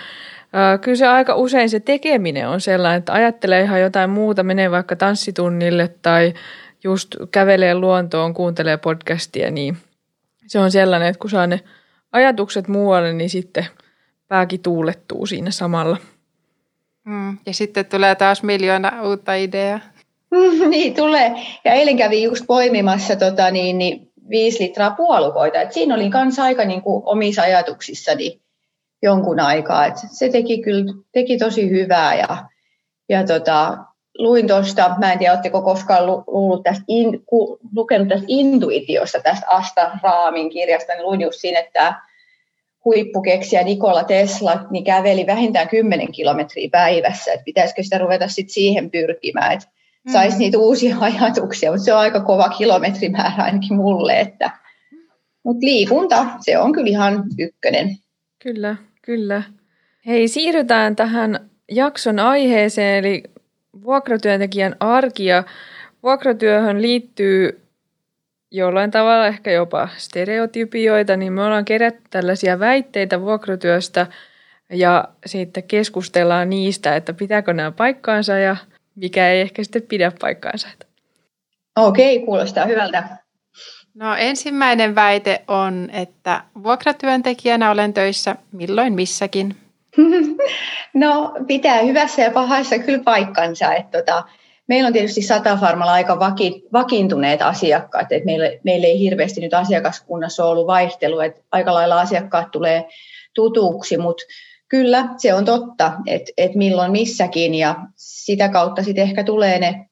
kyllä 0.81 0.95
se 0.95 1.07
aika 1.07 1.35
usein 1.35 1.69
se 1.69 1.79
tekeminen 1.79 2.49
on 2.49 2.61
sellainen, 2.61 2.99
että 2.99 3.13
ajattelee 3.13 3.61
ihan 3.61 3.81
jotain 3.81 4.09
muuta, 4.09 4.43
menee 4.43 4.71
vaikka 4.71 4.95
tanssitunnille 4.95 5.95
tai 6.01 6.33
just 6.83 7.15
kävelee 7.31 7.75
luontoon, 7.75 8.33
kuuntelee 8.33 8.77
podcastia, 8.77 9.51
niin 9.51 9.77
se 10.47 10.59
on 10.59 10.71
sellainen, 10.71 11.07
että 11.07 11.19
kun 11.19 11.29
saa 11.29 11.47
ne 11.47 11.59
ajatukset 12.11 12.67
muualle, 12.67 13.13
niin 13.13 13.29
sitten 13.29 13.65
pääkin 14.27 14.61
tuulettuu 14.61 15.25
siinä 15.25 15.51
samalla. 15.51 15.97
Mm, 17.05 17.37
ja 17.45 17.53
sitten 17.53 17.85
tulee 17.85 18.15
taas 18.15 18.43
miljoona 18.43 19.01
uutta 19.03 19.35
ideaa. 19.35 19.79
niin 20.69 20.95
tulee. 20.95 21.31
Ja 21.65 21.73
eilen 21.73 21.97
kävin 21.97 22.23
just 22.23 22.45
poimimassa 22.47 23.15
tota, 23.15 23.51
niin, 23.51 23.77
niin, 23.77 24.10
viisi 24.29 24.63
litraa 24.63 24.91
puolukoita. 24.91 25.61
Et 25.61 25.73
siinä 25.73 25.95
oli 25.95 26.09
myös 26.09 26.39
aika 26.39 26.65
niin 26.65 26.81
kuin, 26.81 27.03
omissa 27.05 27.41
ajatuksissani 27.41 28.41
jonkun 29.01 29.39
aikaa. 29.39 29.85
Et 29.85 29.95
se 30.11 30.29
teki 30.29 30.61
kyllä 30.61 30.93
teki 31.11 31.37
tosi 31.37 31.69
hyvää 31.69 32.15
ja, 32.15 32.45
ja 33.09 33.25
tota, 33.25 33.77
luin 34.17 34.47
tuosta, 34.47 34.95
mä 34.99 35.11
en 35.11 35.19
tiedä, 35.19 35.33
oletteko 35.33 35.61
koskaan 35.61 36.05
luullut 36.05 36.63
tästä 36.63 36.83
in, 36.87 37.25
ku, 37.25 37.59
lukenut 37.75 38.07
tästä 38.07 38.25
intuitiosta, 38.27 39.19
tästä 39.19 39.45
Asta 39.49 39.91
Raamin 40.03 40.49
kirjasta, 40.49 40.93
niin 40.93 41.05
luin 41.05 41.21
just 41.21 41.39
siinä, 41.39 41.59
että 41.59 42.01
huippukeksijä 42.85 43.63
Nikola 43.63 44.03
Tesla 44.03 44.59
niin 44.69 44.83
käveli 44.83 45.27
vähintään 45.27 45.69
10 45.69 46.11
kilometriä 46.11 46.69
päivässä, 46.71 47.33
että 47.33 47.43
pitäisikö 47.43 47.83
sitä 47.83 47.97
ruveta 47.97 48.27
sit 48.27 48.49
siihen 48.49 48.91
pyrkimään, 48.91 49.51
että 49.51 49.67
saisi 50.13 50.35
mm. 50.35 50.39
niitä 50.39 50.57
uusia 50.57 50.97
ajatuksia, 51.21 51.71
mutta 51.71 51.85
se 51.85 51.93
on 51.93 51.99
aika 51.99 52.19
kova 52.19 52.49
kilometrimäärä 52.49 53.43
ainakin 53.43 53.75
mulle, 53.75 54.19
että 54.19 54.51
mutta 55.43 55.65
liikunta, 55.65 56.25
se 56.39 56.57
on 56.57 56.73
kyllä 56.73 56.87
ihan 56.87 57.23
ykkönen. 57.39 57.97
Kyllä, 58.43 58.75
kyllä. 59.01 59.43
Hei, 60.05 60.27
siirrytään 60.27 60.95
tähän 60.95 61.49
jakson 61.71 62.19
aiheeseen, 62.19 62.97
eli 63.05 63.23
vuokratyöntekijän 63.83 64.75
arki. 64.79 65.25
Ja 65.25 65.43
vuokratyöhön 66.03 66.81
liittyy 66.81 67.61
jollain 68.51 68.91
tavalla 68.91 69.27
ehkä 69.27 69.51
jopa 69.51 69.89
stereotypioita, 69.97 71.17
niin 71.17 71.33
me 71.33 71.43
ollaan 71.43 71.65
kerätty 71.65 72.01
tällaisia 72.09 72.59
väitteitä 72.59 73.21
vuokratyöstä 73.21 74.07
ja 74.69 75.07
sitten 75.25 75.63
keskustellaan 75.63 76.49
niistä, 76.49 76.95
että 76.95 77.13
pitääkö 77.13 77.53
nämä 77.53 77.71
paikkaansa 77.71 78.37
ja 78.37 78.55
mikä 78.95 79.29
ei 79.29 79.41
ehkä 79.41 79.63
sitten 79.63 79.81
pidä 79.81 80.11
paikkaansa. 80.21 80.67
Okei, 81.75 82.19
kuulostaa 82.19 82.65
hyvältä. 82.65 83.03
No 83.95 84.15
ensimmäinen 84.15 84.95
väite 84.95 85.41
on, 85.47 85.89
että 85.93 86.43
vuokratyöntekijänä 86.63 87.71
olen 87.71 87.93
töissä 87.93 88.35
milloin 88.51 88.93
missäkin. 88.93 89.55
no 90.93 91.33
pitää 91.47 91.81
hyvässä 91.81 92.21
ja 92.21 92.31
pahassa 92.31 92.79
kyllä 92.79 93.03
paikkansa. 93.03 93.73
Että 93.73 93.97
tota, 93.97 94.23
meillä 94.67 94.87
on 94.87 94.93
tietysti 94.93 95.21
Satafarmalla 95.21 95.93
aika 95.93 96.19
vaki, 96.19 96.63
vakiintuneet 96.73 97.41
asiakkaat. 97.41 98.11
Että 98.11 98.25
meillä, 98.25 98.45
meillä 98.63 98.87
ei 98.87 98.99
hirveästi 98.99 99.41
nyt 99.41 99.53
asiakaskunnassa 99.53 100.43
ole 100.43 100.51
ollut 100.51 100.67
vaihtelua. 100.67 101.25
Että 101.25 101.41
aika 101.51 101.73
lailla 101.73 102.01
asiakkaat 102.01 102.51
tulee 102.51 102.85
tutuksi, 103.35 103.97
mutta 103.97 104.23
kyllä 104.71 105.07
se 105.17 105.33
on 105.33 105.45
totta, 105.45 105.93
että, 106.07 106.31
että 106.37 106.57
milloin 106.57 106.91
missäkin 106.91 107.55
ja 107.55 107.75
sitä 107.95 108.49
kautta 108.49 108.83
sitten 108.83 109.03
ehkä 109.03 109.23
tulee 109.23 109.59
ne 109.59 109.85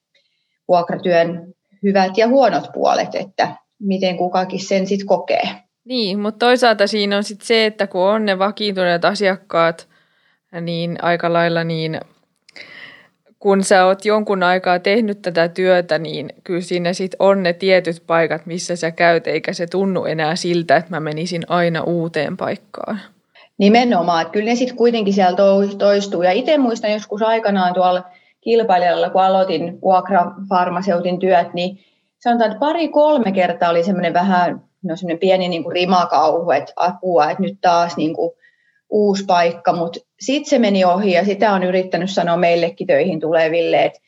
vuokratyön 0.68 1.54
hyvät 1.84 2.18
ja 2.18 2.28
huonot 2.28 2.64
puolet, 2.74 3.16
että 3.16 3.56
miten 3.80 4.18
kukakin 4.18 4.60
sen 4.60 4.88
sitten 4.88 5.08
kokee. 5.08 5.50
Niin, 5.86 6.20
mutta 6.20 6.46
toisaalta 6.46 6.88
siinä 6.88 7.18
on 7.18 7.24
sitten 7.24 7.48
se, 7.48 7.66
että 7.66 7.88
kun 7.88 8.02
on 8.02 8.26
ne 8.26 8.40
vakiintuneet 8.40 9.06
asiakkaat, 9.06 9.88
niin 10.62 10.98
aika 11.02 11.34
lailla 11.34 11.64
niin 11.64 12.00
kun 13.40 13.64
sä 13.64 13.86
oot 13.86 14.06
jonkun 14.06 14.44
aikaa 14.44 14.80
tehnyt 14.80 15.22
tätä 15.22 15.48
työtä, 15.48 16.00
niin 16.00 16.30
kyllä 16.44 16.62
siinä 16.62 16.94
sitten 16.94 17.18
on 17.20 17.44
ne 17.44 17.54
tietyt 17.54 18.04
paikat, 18.08 18.46
missä 18.46 18.76
sä 18.76 18.92
käyt, 18.92 19.28
eikä 19.28 19.54
se 19.54 19.68
tunnu 19.68 20.06
enää 20.06 20.36
siltä, 20.36 20.78
että 20.78 20.92
mä 20.92 21.00
menisin 21.00 21.44
aina 21.48 21.82
uuteen 21.82 22.38
paikkaan. 22.38 23.00
Nimenomaan, 23.60 24.22
että 24.22 24.32
kyllä 24.32 24.46
ne 24.46 24.56
sitten 24.56 24.78
kuitenkin 24.78 25.14
siellä 25.14 25.38
toistuu. 25.78 26.22
Ja 26.22 26.32
itse 26.32 26.58
muistan 26.58 26.92
joskus 26.92 27.22
aikanaan 27.22 27.74
tuolla 27.74 28.04
kilpailijalla, 28.42 29.10
kun 29.10 29.22
aloitin 29.22 29.82
vuokrafarmaseutin 29.82 31.20
työt, 31.20 31.54
niin 31.54 31.80
sanotaan, 32.20 32.52
että 32.52 32.60
pari-kolme 32.60 33.32
kertaa 33.32 33.70
oli 33.70 33.84
semmoinen 33.84 34.14
vähän 34.14 34.62
no 34.84 34.96
semmoinen 34.96 35.20
pieni 35.20 35.48
niin 35.48 35.64
kuin 35.64 35.74
rimakauhu, 35.74 36.52
että 36.52 36.74
apua, 36.76 37.32
että 37.32 37.44
nyt 37.44 37.58
taas 37.62 37.98
niin 37.98 38.14
kuin 38.14 38.32
uusi 38.90 39.26
paikka, 39.26 39.74
mutta 39.74 40.00
sitten 40.20 40.50
se 40.50 40.60
meni 40.60 40.86
ohi 40.86 41.12
ja 41.12 41.26
sitä 41.26 41.54
on 41.54 41.64
yrittänyt 41.64 42.10
sanoa 42.10 42.38
meillekin 42.38 42.88
töihin 42.88 43.20
tuleville, 43.20 43.86
että 43.86 44.00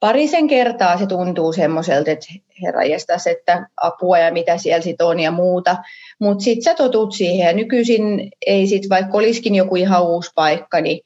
parisen 0.00 0.48
kertaa 0.48 0.98
se 0.98 1.06
tuntuu 1.06 1.52
semmoiselta, 1.52 2.10
että 2.10 2.26
herra 2.62 2.84
jestas, 2.84 3.26
että 3.26 3.68
apua 3.76 4.18
ja 4.18 4.32
mitä 4.32 4.58
siellä 4.58 4.82
sitten 4.82 5.06
on 5.06 5.20
ja 5.20 5.30
muuta. 5.30 5.76
Mutta 6.18 6.44
sitten 6.44 6.62
sä 6.62 6.74
totut 6.74 7.12
siihen 7.12 7.46
ja 7.46 7.52
nykyisin 7.52 8.32
ei 8.46 8.66
sitten, 8.66 8.90
vaikka 8.90 9.18
olisikin 9.18 9.54
joku 9.54 9.76
ihan 9.76 10.06
uusi 10.06 10.30
paikka, 10.34 10.80
niin 10.80 11.00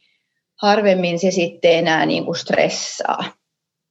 harvemmin 0.56 1.18
se 1.18 1.30
sitten 1.30 1.72
enää 1.72 2.06
niinku 2.06 2.34
stressaa. 2.34 3.24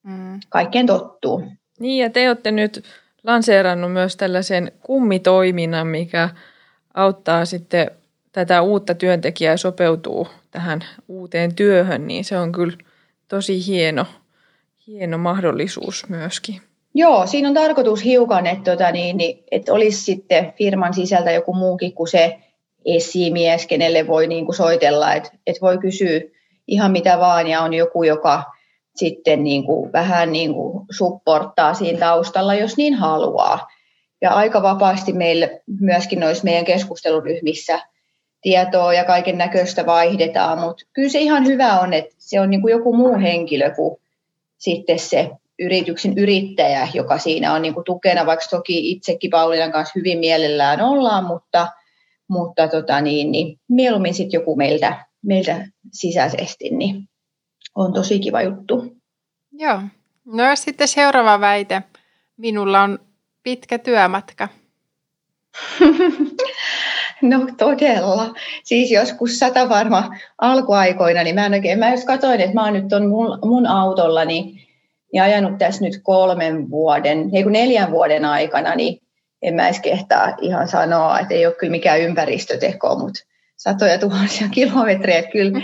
Mm. 0.03 0.39
Kaikkeen 0.49 0.85
tottuu. 0.85 1.43
Niin 1.79 2.03
ja 2.03 2.09
te 2.09 2.29
olette 2.29 2.51
nyt 2.51 2.83
lanseerannut 3.23 3.93
myös 3.93 4.15
tällaisen 4.15 4.71
kummitoiminnan, 4.79 5.87
mikä 5.87 6.29
auttaa 6.93 7.45
sitten 7.45 7.91
tätä 8.31 8.61
uutta 8.61 8.95
työntekijää 8.95 9.57
sopeutuu 9.57 10.27
tähän 10.51 10.83
uuteen 11.07 11.55
työhön, 11.55 12.07
niin 12.07 12.25
se 12.25 12.37
on 12.37 12.51
kyllä 12.51 12.77
tosi 13.27 13.67
hieno, 13.67 14.05
hieno 14.87 15.17
mahdollisuus 15.17 16.09
myöskin. 16.09 16.61
Joo, 16.95 17.27
siinä 17.27 17.47
on 17.47 17.53
tarkoitus 17.53 18.03
hiukan, 18.03 18.47
että, 18.47 18.71
tota, 18.71 18.91
niin, 18.91 19.17
niin, 19.17 19.43
että 19.51 19.73
olisi 19.73 20.03
sitten 20.03 20.53
firman 20.57 20.93
sisältä 20.93 21.31
joku 21.31 21.53
muukin 21.53 21.93
kuin 21.93 22.07
se 22.07 22.39
esimies, 22.85 23.67
kenelle 23.67 24.07
voi 24.07 24.27
niin 24.27 24.45
kuin 24.45 24.55
soitella, 24.55 25.13
että, 25.13 25.29
että 25.47 25.61
voi 25.61 25.77
kysyä 25.77 26.21
ihan 26.67 26.91
mitä 26.91 27.19
vaan 27.19 27.47
ja 27.47 27.61
on 27.61 27.73
joku, 27.73 28.03
joka 28.03 28.43
sitten 28.95 29.43
niin 29.43 29.65
kuin, 29.65 29.91
vähän 29.93 30.31
niin 30.31 30.53
kuin 30.53 30.85
supporttaa 30.91 31.73
siinä 31.73 31.99
taustalla, 31.99 32.53
jos 32.53 32.77
niin 32.77 32.93
haluaa. 32.93 33.67
Ja 34.21 34.31
aika 34.31 34.61
vapaasti 34.61 35.13
meille 35.13 35.61
myöskin 35.79 36.19
noissa 36.19 36.43
meidän 36.43 36.65
keskusteluryhmissä 36.65 37.79
tietoa 38.41 38.93
ja 38.93 39.03
kaiken 39.03 39.37
näköistä 39.37 39.85
vaihdetaan, 39.85 40.59
mutta 40.59 40.85
kyllä 40.93 41.09
se 41.09 41.19
ihan 41.19 41.45
hyvä 41.45 41.79
on, 41.79 41.93
että 41.93 42.15
se 42.17 42.39
on 42.39 42.49
niin 42.49 42.61
kuin 42.61 42.71
joku 42.71 42.95
muu 42.95 43.19
henkilö 43.21 43.71
kuin 43.75 44.02
sitten 44.63 44.99
se 44.99 45.31
yrityksen 45.59 46.17
yrittäjä, 46.17 46.87
joka 46.93 47.17
siinä 47.17 47.53
on 47.53 47.61
niin 47.61 47.73
kuin 47.73 47.83
tukena, 47.83 48.25
vaikka 48.25 48.45
toki 48.49 48.91
itsekin 48.91 49.29
Paulinan 49.29 49.71
kanssa 49.71 49.93
hyvin 49.95 50.19
mielellään 50.19 50.81
ollaan, 50.81 51.23
mutta, 51.23 51.67
mutta 52.27 52.67
tota 52.67 53.01
niin, 53.01 53.31
niin 53.31 53.59
mieluummin 53.69 54.13
sitten 54.13 54.37
joku 54.39 54.55
meiltä, 54.55 55.05
meiltä 55.21 55.67
sisäisesti, 55.91 56.69
niin 56.69 57.09
on 57.75 57.93
tosi 57.93 58.19
kiva 58.19 58.41
juttu. 58.41 58.95
Joo. 59.51 59.81
No 60.25 60.43
ja 60.43 60.55
sitten 60.55 60.87
seuraava 60.87 61.39
väite. 61.39 61.83
Minulla 62.37 62.81
on 62.81 62.99
pitkä 63.43 63.79
työmatka. 63.79 64.49
no 67.23 67.47
todella. 67.57 68.33
Siis 68.63 68.91
joskus 68.91 69.39
sata 69.39 69.69
varma 69.69 70.09
alkuaikoina, 70.37 71.23
niin 71.23 71.35
mä, 71.35 71.45
en 71.45 71.53
oikein, 71.53 71.79
mä 71.79 71.91
just 71.91 72.07
katsoin, 72.07 72.41
että 72.41 72.53
mä 72.53 72.63
oon 72.63 72.73
nyt 72.73 72.87
ton 72.87 73.09
mun, 73.09 73.39
mun 73.45 73.67
autolla 73.67 74.25
niin, 74.25 74.45
niin 75.13 75.23
ajanut 75.23 75.57
tässä 75.57 75.85
nyt 75.85 75.99
kolmen 76.03 76.69
vuoden, 76.69 77.29
ei 77.33 77.43
kun 77.43 77.51
neljän 77.51 77.91
vuoden 77.91 78.25
aikana, 78.25 78.75
niin 78.75 79.01
en 79.41 79.53
mä 79.53 79.65
edes 79.65 79.79
kehtaa 79.79 80.37
ihan 80.41 80.67
sanoa, 80.67 81.19
että 81.19 81.33
ei 81.33 81.45
ole 81.45 81.55
kyllä 81.55 81.71
mikään 81.71 82.01
ympäristöteko, 82.01 82.95
mutta 82.99 83.19
satoja 83.57 83.97
tuhansia 83.97 84.47
kilometrejä. 84.55 85.23
Kyllä, 85.23 85.61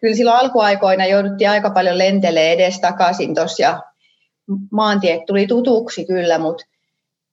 kyllä 0.00 0.14
silloin 0.14 0.36
alkuaikoina 0.36 1.06
jouduttiin 1.06 1.50
aika 1.50 1.70
paljon 1.70 1.98
lentelee 1.98 2.52
edes 2.52 2.80
takaisin 2.80 3.34
tuossa 3.34 3.62
ja 3.62 3.82
maantiet 4.70 5.26
tuli 5.26 5.46
tutuksi 5.46 6.04
kyllä, 6.04 6.38
mutta 6.38 6.64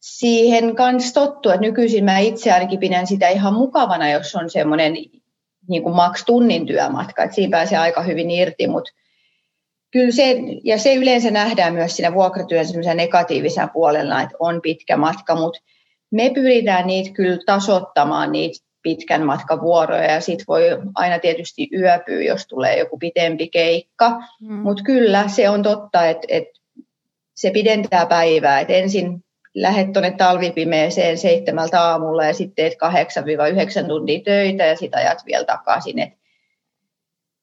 siihen 0.01 0.75
kanssa 0.75 1.13
tottu, 1.13 1.50
että 1.50 1.62
nykyisin 1.62 2.03
mä 2.03 2.20
itse 2.20 2.51
ainakin 2.51 2.79
pidän 2.79 3.08
sitä 3.08 3.29
ihan 3.29 3.53
mukavana, 3.53 4.12
jos 4.12 4.36
on 4.36 4.50
semmoinen 4.50 4.93
niin 5.67 5.84
kuin 5.84 5.96
maks 5.96 6.25
tunnin 6.25 6.65
työmatka, 6.65 7.24
että 7.24 7.36
siinä 7.36 7.58
pääsee 7.58 7.77
aika 7.77 8.01
hyvin 8.01 8.31
irti, 8.31 8.67
mutta 8.67 8.91
kyllä 9.91 10.12
se, 10.12 10.36
ja 10.63 10.77
se 10.77 10.96
yleensä 10.96 11.31
nähdään 11.31 11.74
myös 11.74 11.96
siinä 11.96 12.13
vuokratyön 12.13 12.65
negatiivisena 12.96 13.67
puolella, 13.67 14.22
että 14.22 14.36
on 14.39 14.62
pitkä 14.62 14.98
matka, 14.98 15.36
mutta 15.36 15.60
me 16.12 16.31
pyritään 16.34 16.88
niitä 16.88 17.10
kyllä 17.13 17.38
tasottamaan, 17.46 18.31
niitä 18.31 18.65
pitkän 18.81 19.25
matkan 19.25 19.62
vuoroja 19.62 20.12
ja 20.12 20.22
sitten 20.22 20.46
voi 20.48 20.63
aina 20.96 21.20
tietysti 21.20 21.70
yöpyä, 21.74 22.22
jos 22.22 22.48
tulee 22.48 22.79
joku 22.79 22.98
pitempi 22.98 23.48
keikka. 23.48 24.22
Mm. 24.41 24.53
Mutta 24.53 24.84
kyllä 24.84 25.27
se 25.27 25.50
on 25.50 25.63
totta, 25.63 26.05
että 26.05 26.27
et 26.29 26.48
se 27.34 27.51
pidentää 27.51 28.05
päivää. 28.05 28.60
Et 28.60 28.70
ensin 28.70 29.24
lähdet 29.55 29.93
tuonne 29.93 30.12
talvipimeeseen 30.12 31.17
seitsemältä 31.17 31.81
aamulla 31.81 32.25
ja 32.25 32.34
sitten 32.34 32.55
teet 32.55 32.74
8-9 33.84 33.88
tuntia 33.88 34.20
töitä 34.25 34.65
ja 34.65 34.75
sitten 34.75 35.00
ajat 35.00 35.25
vielä 35.25 35.46
takaisin. 35.46 36.00
Et 36.00 36.10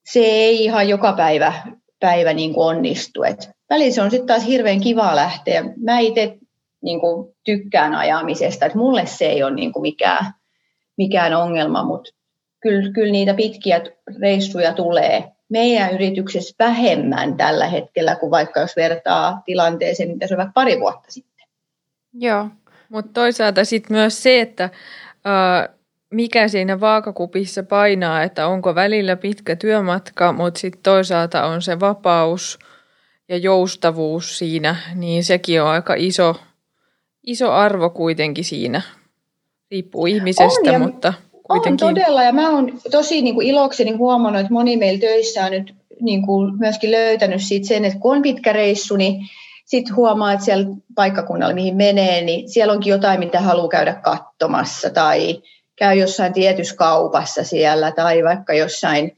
se 0.04 0.20
ei 0.20 0.64
ihan 0.64 0.88
joka 0.88 1.12
päivä, 1.12 1.52
päivä 2.00 2.32
niin 2.32 2.54
kuin 2.54 2.66
onnistu. 2.66 3.22
Et 3.22 3.50
välillä 3.70 3.94
se 3.94 4.02
on 4.02 4.10
sitten 4.10 4.26
taas 4.26 4.46
hirveän 4.46 4.80
kiva 4.80 5.16
lähteä. 5.16 5.64
Mä 5.76 5.98
itse 5.98 6.38
niin 6.82 7.00
kuin 7.00 7.36
tykkään 7.44 7.94
ajamisesta, 7.94 8.66
että 8.66 8.78
mulle 8.78 9.06
se 9.06 9.26
ei 9.26 9.42
ole 9.42 9.54
niin 9.54 9.72
kuin 9.72 9.82
mikään 9.82 10.34
mikään 10.98 11.34
ongelma, 11.34 11.84
mutta 11.84 12.10
kyllä, 12.60 12.92
kyllä 12.92 13.12
niitä 13.12 13.34
pitkiä 13.34 13.80
reissuja 14.20 14.72
tulee 14.72 15.32
meidän 15.48 15.94
yrityksessä 15.94 16.54
vähemmän 16.58 17.36
tällä 17.36 17.66
hetkellä 17.66 18.16
kuin 18.16 18.30
vaikka 18.30 18.60
jos 18.60 18.76
vertaa 18.76 19.42
tilanteeseen, 19.44 20.10
mitä 20.10 20.26
se 20.26 20.34
on 20.34 20.38
vaikka 20.38 20.52
pari 20.52 20.80
vuotta 20.80 21.10
sitten. 21.10 21.27
Joo, 22.14 22.48
mutta 22.88 23.10
toisaalta 23.12 23.64
sitten 23.64 23.96
myös 23.96 24.22
se, 24.22 24.40
että 24.40 24.64
äh, 24.64 25.74
mikä 26.10 26.48
siinä 26.48 26.80
vaakakupissa 26.80 27.62
painaa, 27.62 28.22
että 28.22 28.46
onko 28.46 28.74
välillä 28.74 29.16
pitkä 29.16 29.56
työmatka, 29.56 30.32
mutta 30.32 30.60
sitten 30.60 30.82
toisaalta 30.82 31.44
on 31.44 31.62
se 31.62 31.80
vapaus 31.80 32.58
ja 33.28 33.36
joustavuus 33.36 34.38
siinä, 34.38 34.76
niin 34.94 35.24
sekin 35.24 35.62
on 35.62 35.68
aika 35.68 35.94
iso, 35.96 36.36
iso 37.26 37.52
arvo 37.52 37.90
kuitenkin 37.90 38.44
siinä 38.44 38.82
riippuu 39.70 40.06
ihmisestä, 40.06 40.72
on, 40.72 40.80
mutta 40.80 41.14
kuitenkin. 41.42 41.86
On 41.86 41.94
todella, 41.94 42.22
ja 42.22 42.32
mä 42.32 42.50
oon 42.50 42.72
tosi 42.90 43.22
niin 43.22 43.34
kuin 43.34 43.46
ilokseni 43.46 43.90
huomannut, 43.90 44.40
että 44.40 44.52
moni 44.52 44.76
meillä 44.76 45.00
töissä 45.00 45.44
on 45.44 45.50
nyt 45.50 45.74
niin 46.00 46.26
kuin 46.26 46.58
myöskin 46.58 46.90
löytänyt 46.90 47.42
siitä 47.42 47.68
sen, 47.68 47.84
että 47.84 47.98
kun 47.98 48.16
on 48.16 48.22
pitkä 48.22 48.52
reissu, 48.52 48.96
niin 48.96 49.20
sitten 49.68 49.96
huomaa, 49.96 50.32
että 50.32 50.44
siellä 50.44 50.66
paikkakunnalla, 50.94 51.54
mihin 51.54 51.76
menee, 51.76 52.20
niin 52.20 52.48
siellä 52.48 52.72
onkin 52.72 52.90
jotain, 52.90 53.20
mitä 53.20 53.40
haluaa 53.40 53.68
käydä 53.68 53.94
katsomassa, 53.94 54.90
tai 54.90 55.42
käy 55.76 55.94
jossain 55.94 56.32
tietyssä 56.32 56.76
kaupassa 56.76 57.44
siellä, 57.44 57.92
tai 57.92 58.24
vaikka 58.24 58.54
jossain 58.54 59.16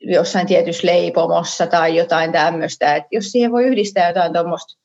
jossain 0.00 0.46
tietyssä 0.46 0.86
leipomossa 0.86 1.66
tai 1.66 1.96
jotain 1.96 2.32
tämmöistä. 2.32 2.96
Et 2.96 3.04
jos 3.10 3.24
siihen 3.24 3.52
voi 3.52 3.64
yhdistää 3.64 4.08
jotain 4.08 4.32
tuommoista 4.32 4.78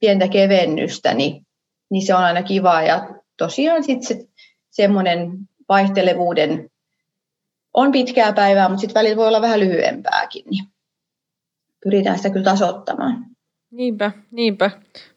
pientä 0.00 0.28
kevennystä, 0.28 1.14
niin, 1.14 1.46
niin 1.90 2.06
se 2.06 2.14
on 2.14 2.22
aina 2.22 2.42
kiva. 2.42 2.82
Ja 2.82 3.08
tosiaan 3.36 3.84
sitten 3.84 4.08
se, 4.08 4.28
semmoinen 4.70 5.30
vaihtelevuuden 5.68 6.70
on 7.74 7.92
pitkää 7.92 8.32
päivää, 8.32 8.68
mutta 8.68 8.80
sitten 8.80 9.00
välillä 9.00 9.16
voi 9.16 9.28
olla 9.28 9.40
vähän 9.40 9.60
lyhyempääkin, 9.60 10.44
niin 10.50 10.64
pyritään 11.84 12.16
sitä 12.16 12.30
kyllä 12.30 12.44
tasoittamaan. 12.44 13.35
Niinpä, 13.76 14.10
niinpä. 14.30 14.70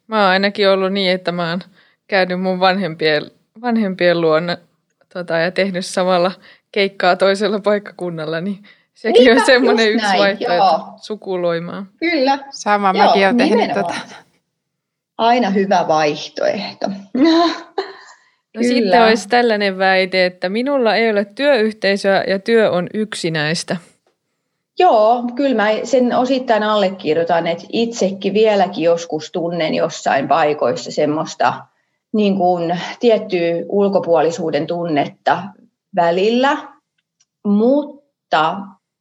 Mä 0.07 0.21
oon 0.21 0.31
ainakin 0.31 0.69
ollut 0.69 0.93
niin, 0.93 1.11
että 1.11 1.31
mä 1.31 1.49
oon 1.49 1.61
käynyt 2.07 2.41
mun 2.41 2.59
vanhempien, 2.59 3.31
vanhempien 3.61 4.21
luona 4.21 4.57
tota, 5.13 5.37
ja 5.37 5.51
tehnyt 5.51 5.85
samalla 5.85 6.31
keikkaa 6.71 7.15
toisella 7.15 7.59
paikkakunnalla, 7.59 8.41
niin 8.41 8.63
sekin 8.93 9.23
Niinpä, 9.25 9.41
on 9.41 9.45
semmoinen 9.45 9.91
yksi 9.91 10.05
näin, 10.05 10.19
vaihtoehto 10.19 10.55
joo. 10.55 10.93
sukuloimaan. 11.01 11.89
Kyllä. 11.99 12.39
Sama, 12.49 12.93
joo, 12.95 13.05
mäkin 13.05 13.25
olen 13.25 13.37
tehnyt 13.37 13.73
tota. 13.73 13.95
Aina 15.17 15.49
hyvä 15.49 15.85
vaihtoehto. 15.87 16.87
No 18.55 18.61
Kyllä. 18.61 18.73
sitten 18.73 19.03
olisi 19.03 19.29
tällainen 19.29 19.77
väite, 19.77 20.25
että 20.25 20.49
minulla 20.49 20.95
ei 20.95 21.09
ole 21.09 21.25
työyhteisöä 21.25 22.23
ja 22.27 22.39
työ 22.39 22.71
on 22.71 22.87
yksinäistä. 22.93 23.77
Joo, 24.79 25.23
kyllä 25.35 25.55
mä 25.55 25.69
sen 25.83 26.13
osittain 26.13 26.63
allekirjoitan, 26.63 27.47
että 27.47 27.65
itsekin 27.73 28.33
vieläkin 28.33 28.83
joskus 28.83 29.31
tunnen 29.31 29.75
jossain 29.75 30.27
paikoissa 30.27 30.91
semmoista 30.91 31.53
niin 32.13 32.37
kuin 32.37 32.79
tiettyä 32.99 33.65
ulkopuolisuuden 33.69 34.67
tunnetta 34.67 35.43
välillä, 35.95 36.57
mutta 37.47 38.57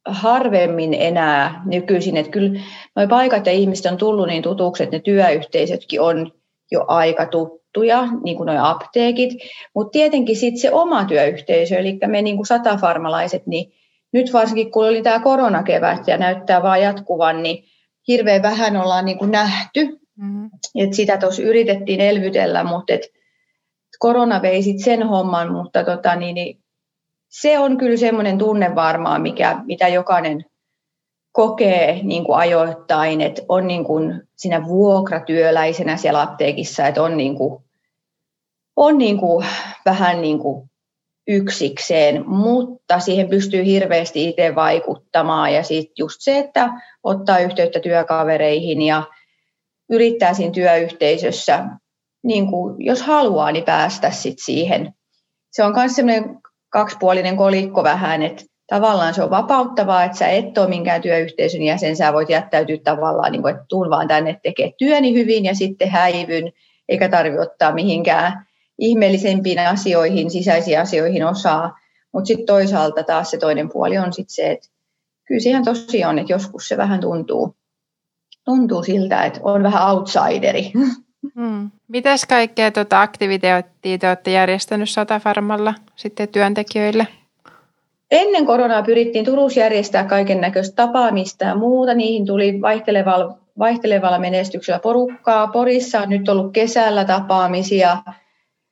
harvemmin 0.07 0.93
enää 0.93 1.61
nykyisin, 1.65 2.17
että 2.17 2.31
kyllä 2.31 2.59
nuo 2.95 3.07
paikat 3.07 3.45
ja 3.45 3.51
ihmiset 3.51 3.85
on 3.85 3.97
tullut 3.97 4.27
niin 4.27 4.43
tutuksi, 4.43 4.83
että 4.83 4.95
ne 4.95 5.01
työyhteisötkin 5.01 6.01
on 6.01 6.31
jo 6.71 6.85
aika 6.87 7.25
tuttuja, 7.25 8.07
niin 8.23 8.37
kuin 8.37 8.47
nuo 8.47 8.55
apteekit, 8.59 9.29
mutta 9.75 9.91
tietenkin 9.91 10.35
sitten 10.35 10.61
se 10.61 10.71
oma 10.71 11.05
työyhteisö, 11.05 11.77
eli 11.77 11.97
me 12.07 12.21
niin 12.21 12.35
kuin 12.35 12.47
satafarmalaiset, 12.47 13.47
niin 13.47 13.73
nyt 14.13 14.33
varsinkin 14.33 14.71
kun 14.71 14.87
oli 14.87 15.01
tämä 15.01 15.19
koronakevät 15.19 16.07
ja 16.07 16.17
näyttää 16.17 16.63
vaan 16.63 16.81
jatkuvan, 16.81 17.43
niin 17.43 17.63
hirveän 18.07 18.41
vähän 18.41 18.77
ollaan 18.77 19.05
niin 19.05 19.17
kuin 19.17 19.31
nähty. 19.31 19.99
Mm-hmm. 20.15 20.49
Et 20.75 20.93
sitä 20.93 21.17
tuossa 21.17 21.41
yritettiin 21.41 22.01
elvytellä, 22.01 22.63
mutta 22.63 22.93
et 22.93 23.01
korona 23.99 24.41
vei 24.41 24.63
sit 24.63 24.79
sen 24.83 25.07
homman, 25.07 25.51
mutta 25.51 25.83
tota, 25.83 26.15
niin, 26.15 26.35
niin, 26.35 26.59
se 27.29 27.59
on 27.59 27.77
kyllä 27.77 27.97
semmoinen 27.97 28.37
tunne 28.37 28.75
varmaan, 28.75 29.21
mikä, 29.21 29.59
mitä 29.65 29.87
jokainen 29.87 30.45
kokee 31.31 31.99
niin 32.03 32.23
kuin 32.23 32.37
ajoittain, 32.37 33.21
että 33.21 33.41
on 33.49 33.67
niin 33.67 33.83
kuin 33.83 34.21
siinä 34.35 34.65
vuokratyöläisenä 34.65 35.97
siellä 35.97 36.21
apteekissa, 36.21 36.87
että 36.87 37.03
on, 37.03 37.17
niin 37.17 37.35
kuin, 37.35 37.63
on 38.75 38.97
niin 38.97 39.17
kuin 39.17 39.45
vähän 39.85 40.21
niin 40.21 40.39
kuin 40.39 40.68
yksikseen, 41.29 42.29
mutta 42.29 42.99
siihen 42.99 43.29
pystyy 43.29 43.65
hirveästi 43.65 44.29
itse 44.29 44.55
vaikuttamaan 44.55 45.53
ja 45.53 45.63
sitten 45.63 45.93
just 45.97 46.15
se, 46.19 46.37
että 46.37 46.69
ottaa 47.03 47.39
yhteyttä 47.39 47.79
työkavereihin 47.79 48.81
ja 48.81 49.03
yrittää 49.89 50.33
siinä 50.33 50.53
työyhteisössä, 50.53 51.65
niin 52.23 52.47
kuin, 52.47 52.85
jos 52.85 53.01
haluaa, 53.01 53.51
niin 53.51 53.63
päästä 53.63 54.11
sit 54.11 54.39
siihen. 54.39 54.93
Se 55.51 55.63
on 55.63 55.73
myös 55.75 55.95
semmoinen 55.95 56.39
kaksipuolinen 56.69 57.37
kolikko 57.37 57.83
vähän, 57.83 58.23
että 58.23 58.43
tavallaan 58.67 59.13
se 59.13 59.23
on 59.23 59.29
vapauttavaa, 59.29 60.03
että 60.03 60.17
sä 60.17 60.27
et 60.27 60.57
ole 60.57 60.69
minkään 60.69 61.01
työyhteisön 61.01 61.61
jäsen, 61.61 61.95
sä 61.95 62.13
voit 62.13 62.29
jättäytyä 62.29 62.77
tavallaan, 62.83 63.31
niin 63.31 63.41
kuin, 63.41 63.55
että 63.55 63.65
tuun 63.69 63.89
vaan 63.89 64.07
tänne 64.07 64.39
tekee 64.43 64.73
työni 64.77 65.13
hyvin 65.13 65.45
ja 65.45 65.55
sitten 65.55 65.89
häivyn, 65.89 66.51
eikä 66.89 67.09
tarvitse 67.09 67.41
ottaa 67.41 67.73
mihinkään 67.73 68.48
ihmeellisempiin 68.79 69.59
asioihin, 69.59 70.31
sisäisiin 70.31 70.79
asioihin 70.79 71.25
osaa. 71.25 71.79
Mutta 72.13 72.27
sitten 72.27 72.45
toisaalta 72.45 73.03
taas 73.03 73.31
se 73.31 73.37
toinen 73.37 73.69
puoli 73.69 73.97
on 73.97 74.13
sitten 74.13 74.35
se, 74.35 74.51
että 74.51 74.67
kyllä 75.25 75.41
siihen 75.41 75.65
tosiaan 75.65 76.15
on, 76.15 76.19
että 76.19 76.33
joskus 76.33 76.67
se 76.67 76.77
vähän 76.77 76.99
tuntuu, 76.99 77.55
tuntuu 78.45 78.83
siltä, 78.83 79.25
että 79.25 79.39
on 79.43 79.63
vähän 79.63 79.91
outsideri. 79.91 80.71
Hmm. 81.35 81.71
Mitäs 81.87 82.25
kaikkea 82.25 82.71
tuota 82.71 83.01
aktiviteettia 83.01 83.97
te 83.97 84.07
olette 84.07 84.31
järjestänyt 84.31 84.89
Satafarmalla 84.89 85.73
sitten 85.95 86.27
työntekijöille? 86.27 87.07
Ennen 88.11 88.45
koronaa 88.45 88.83
pyrittiin 88.83 89.25
Turussa 89.25 89.59
järjestää 89.59 90.03
kaiken 90.03 90.41
näköistä 90.41 90.75
tapaamista 90.75 91.45
ja 91.45 91.55
muuta. 91.55 91.93
Niihin 91.93 92.25
tuli 92.25 92.61
vaihtelevalla, 92.61 93.37
vaihtelevalla 93.59 94.19
menestyksellä 94.19 94.79
porukkaa. 94.79 95.47
Porissa 95.47 95.99
on 95.99 96.09
nyt 96.09 96.29
ollut 96.29 96.53
kesällä 96.53 97.05
tapaamisia 97.05 97.97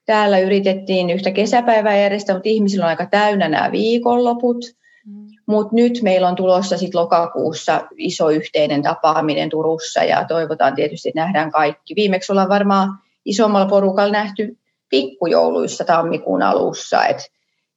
Täällä 0.08 0.40
yritettiin 0.40 1.10
yhtä 1.10 1.32
kesäpäivää 1.32 1.98
järjestää, 1.98 2.36
mutta 2.36 2.50
ihmisillä 2.50 2.86
on 2.86 2.90
aika 2.90 3.06
täynnä 3.06 3.50
nämä 3.50 3.72
viikonloput. 3.72 4.58
Mm. 5.06 5.28
Mutta 5.46 5.76
nyt 5.76 6.00
meillä 6.02 6.28
on 6.28 6.36
tulossa 6.36 6.78
sit 6.78 6.96
lokakuussa 6.96 7.88
iso 7.98 8.30
yhteinen 8.30 8.82
tapaaminen 8.82 9.50
Turussa 9.50 10.04
ja 10.04 10.26
toivotaan 10.28 10.76
tietysti, 10.76 11.10
että 11.10 11.22
nähdään 11.22 11.52
kaikki. 11.52 11.96
Viimeksi 11.96 12.32
ollaan 12.32 12.50
varmaan 12.50 12.90
isommalla 13.26 13.68
porukalla 13.68 14.12
nähty 14.12 14.58
pikkujouluissa 14.90 15.84
tammikuun 15.84 16.42
alussa, 16.42 17.06
että 17.06 17.24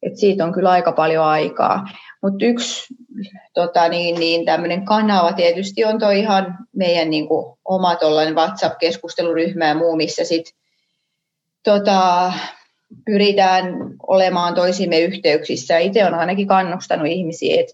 et 0.02 0.16
siitä 0.16 0.44
on 0.44 0.52
kyllä 0.52 0.70
aika 0.70 0.92
paljon 0.92 1.24
aikaa. 1.24 1.88
Mutta 2.22 2.44
yksi 2.44 2.94
tota, 3.54 3.88
niin, 3.88 4.20
niin 4.20 4.44
tämmöinen 4.44 4.84
kanava 4.84 5.32
tietysti 5.32 5.84
on 5.84 5.98
tuo 5.98 6.10
ihan 6.10 6.58
meidän 6.76 7.10
niin 7.10 7.28
kuin, 7.28 7.58
oma 7.64 7.96
WhatsApp-keskusteluryhmä 8.34 9.66
ja 9.68 9.74
muu, 9.74 9.96
missä 9.96 10.24
sitten 10.24 10.59
tota, 11.64 12.32
pyritään 13.04 13.64
olemaan 14.06 14.54
toisimme 14.54 15.00
yhteyksissä. 15.00 15.78
Itse 15.78 16.02
olen 16.04 16.14
ainakin 16.14 16.46
kannustanut 16.46 17.06
ihmisiä, 17.06 17.60
että 17.60 17.72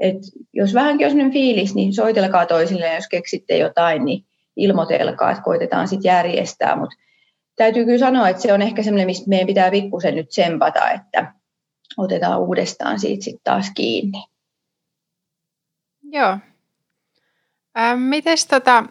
et 0.00 0.16
jos 0.52 0.74
vähänkin 0.74 1.06
on 1.06 1.10
sellainen 1.10 1.32
fiilis, 1.32 1.74
niin 1.74 1.92
soitelkaa 1.92 2.46
toisille, 2.46 2.94
jos 2.94 3.08
keksitte 3.08 3.56
jotain, 3.56 4.04
niin 4.04 4.24
ilmoitelkaa, 4.56 5.30
että 5.30 5.42
koitetaan 5.42 5.88
sitten 5.88 6.08
järjestää. 6.08 6.76
Mutta 6.76 6.96
täytyy 7.56 7.84
kyllä 7.84 7.98
sanoa, 7.98 8.28
että 8.28 8.42
se 8.42 8.52
on 8.52 8.62
ehkä 8.62 8.82
sellainen, 8.82 9.06
mistä 9.06 9.28
meidän 9.28 9.46
pitää 9.46 9.70
pikkusen 9.70 10.14
nyt 10.14 10.28
tsempata, 10.28 10.90
että 10.90 11.32
otetaan 11.96 12.40
uudestaan 12.40 13.00
siitä 13.00 13.24
sitten 13.24 13.40
taas 13.44 13.70
kiinni. 13.74 14.24
Joo. 16.02 16.38
Ähm, 17.78 17.98
Miten 17.98 18.36
tota, 18.50 18.84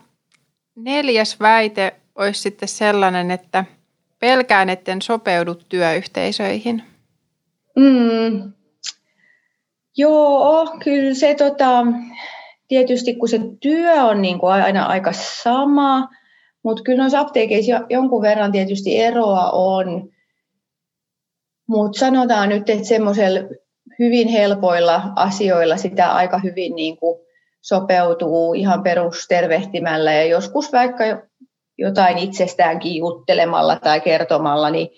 neljäs 0.76 1.40
väite 1.40 1.96
olisi 2.16 2.42
sitten 2.42 2.70
sellainen, 2.70 3.32
että– 3.32 3.66
Pelkään, 4.20 4.70
etten 4.70 5.02
sopeudu 5.02 5.56
työyhteisöihin. 5.56 6.84
Mm. 7.76 8.54
Joo, 9.98 10.78
kyllä 10.84 11.14
se 11.14 11.36
tota, 11.36 11.86
tietysti 12.68 13.16
kun 13.16 13.30
se 13.30 13.40
työ 13.60 13.94
on 13.94 14.22
niin 14.22 14.40
kuin 14.40 14.54
aina 14.54 14.86
aika 14.86 15.12
sama, 15.14 16.10
mutta 16.64 16.84
kyllä 16.84 16.98
noissa 16.98 17.20
apteekeissa 17.20 17.82
jonkun 17.90 18.22
verran 18.22 18.52
tietysti 18.52 19.00
eroa 19.00 19.50
on. 19.52 20.10
Mutta 21.68 22.00
sanotaan 22.00 22.50
nyt, 22.50 22.70
että 22.70 22.88
semmoisella 22.88 23.40
hyvin 24.00 24.28
helpoilla 24.28 25.02
asioilla 25.16 25.78
sitä 25.78 26.12
aika 26.12 26.40
hyvin 26.40 26.76
niin 26.76 26.98
kuin 26.98 27.20
sopeutuu 27.62 28.54
ihan 28.54 28.84
perustervehtimällä 28.84 30.14
ja 30.14 30.24
joskus 30.24 30.74
vaikka 30.74 31.04
jotain 31.78 32.18
itsestäänkin 32.18 32.96
juttelemalla 32.96 33.80
tai 33.80 34.02
kertomalla, 34.02 34.70
niin 34.70 34.90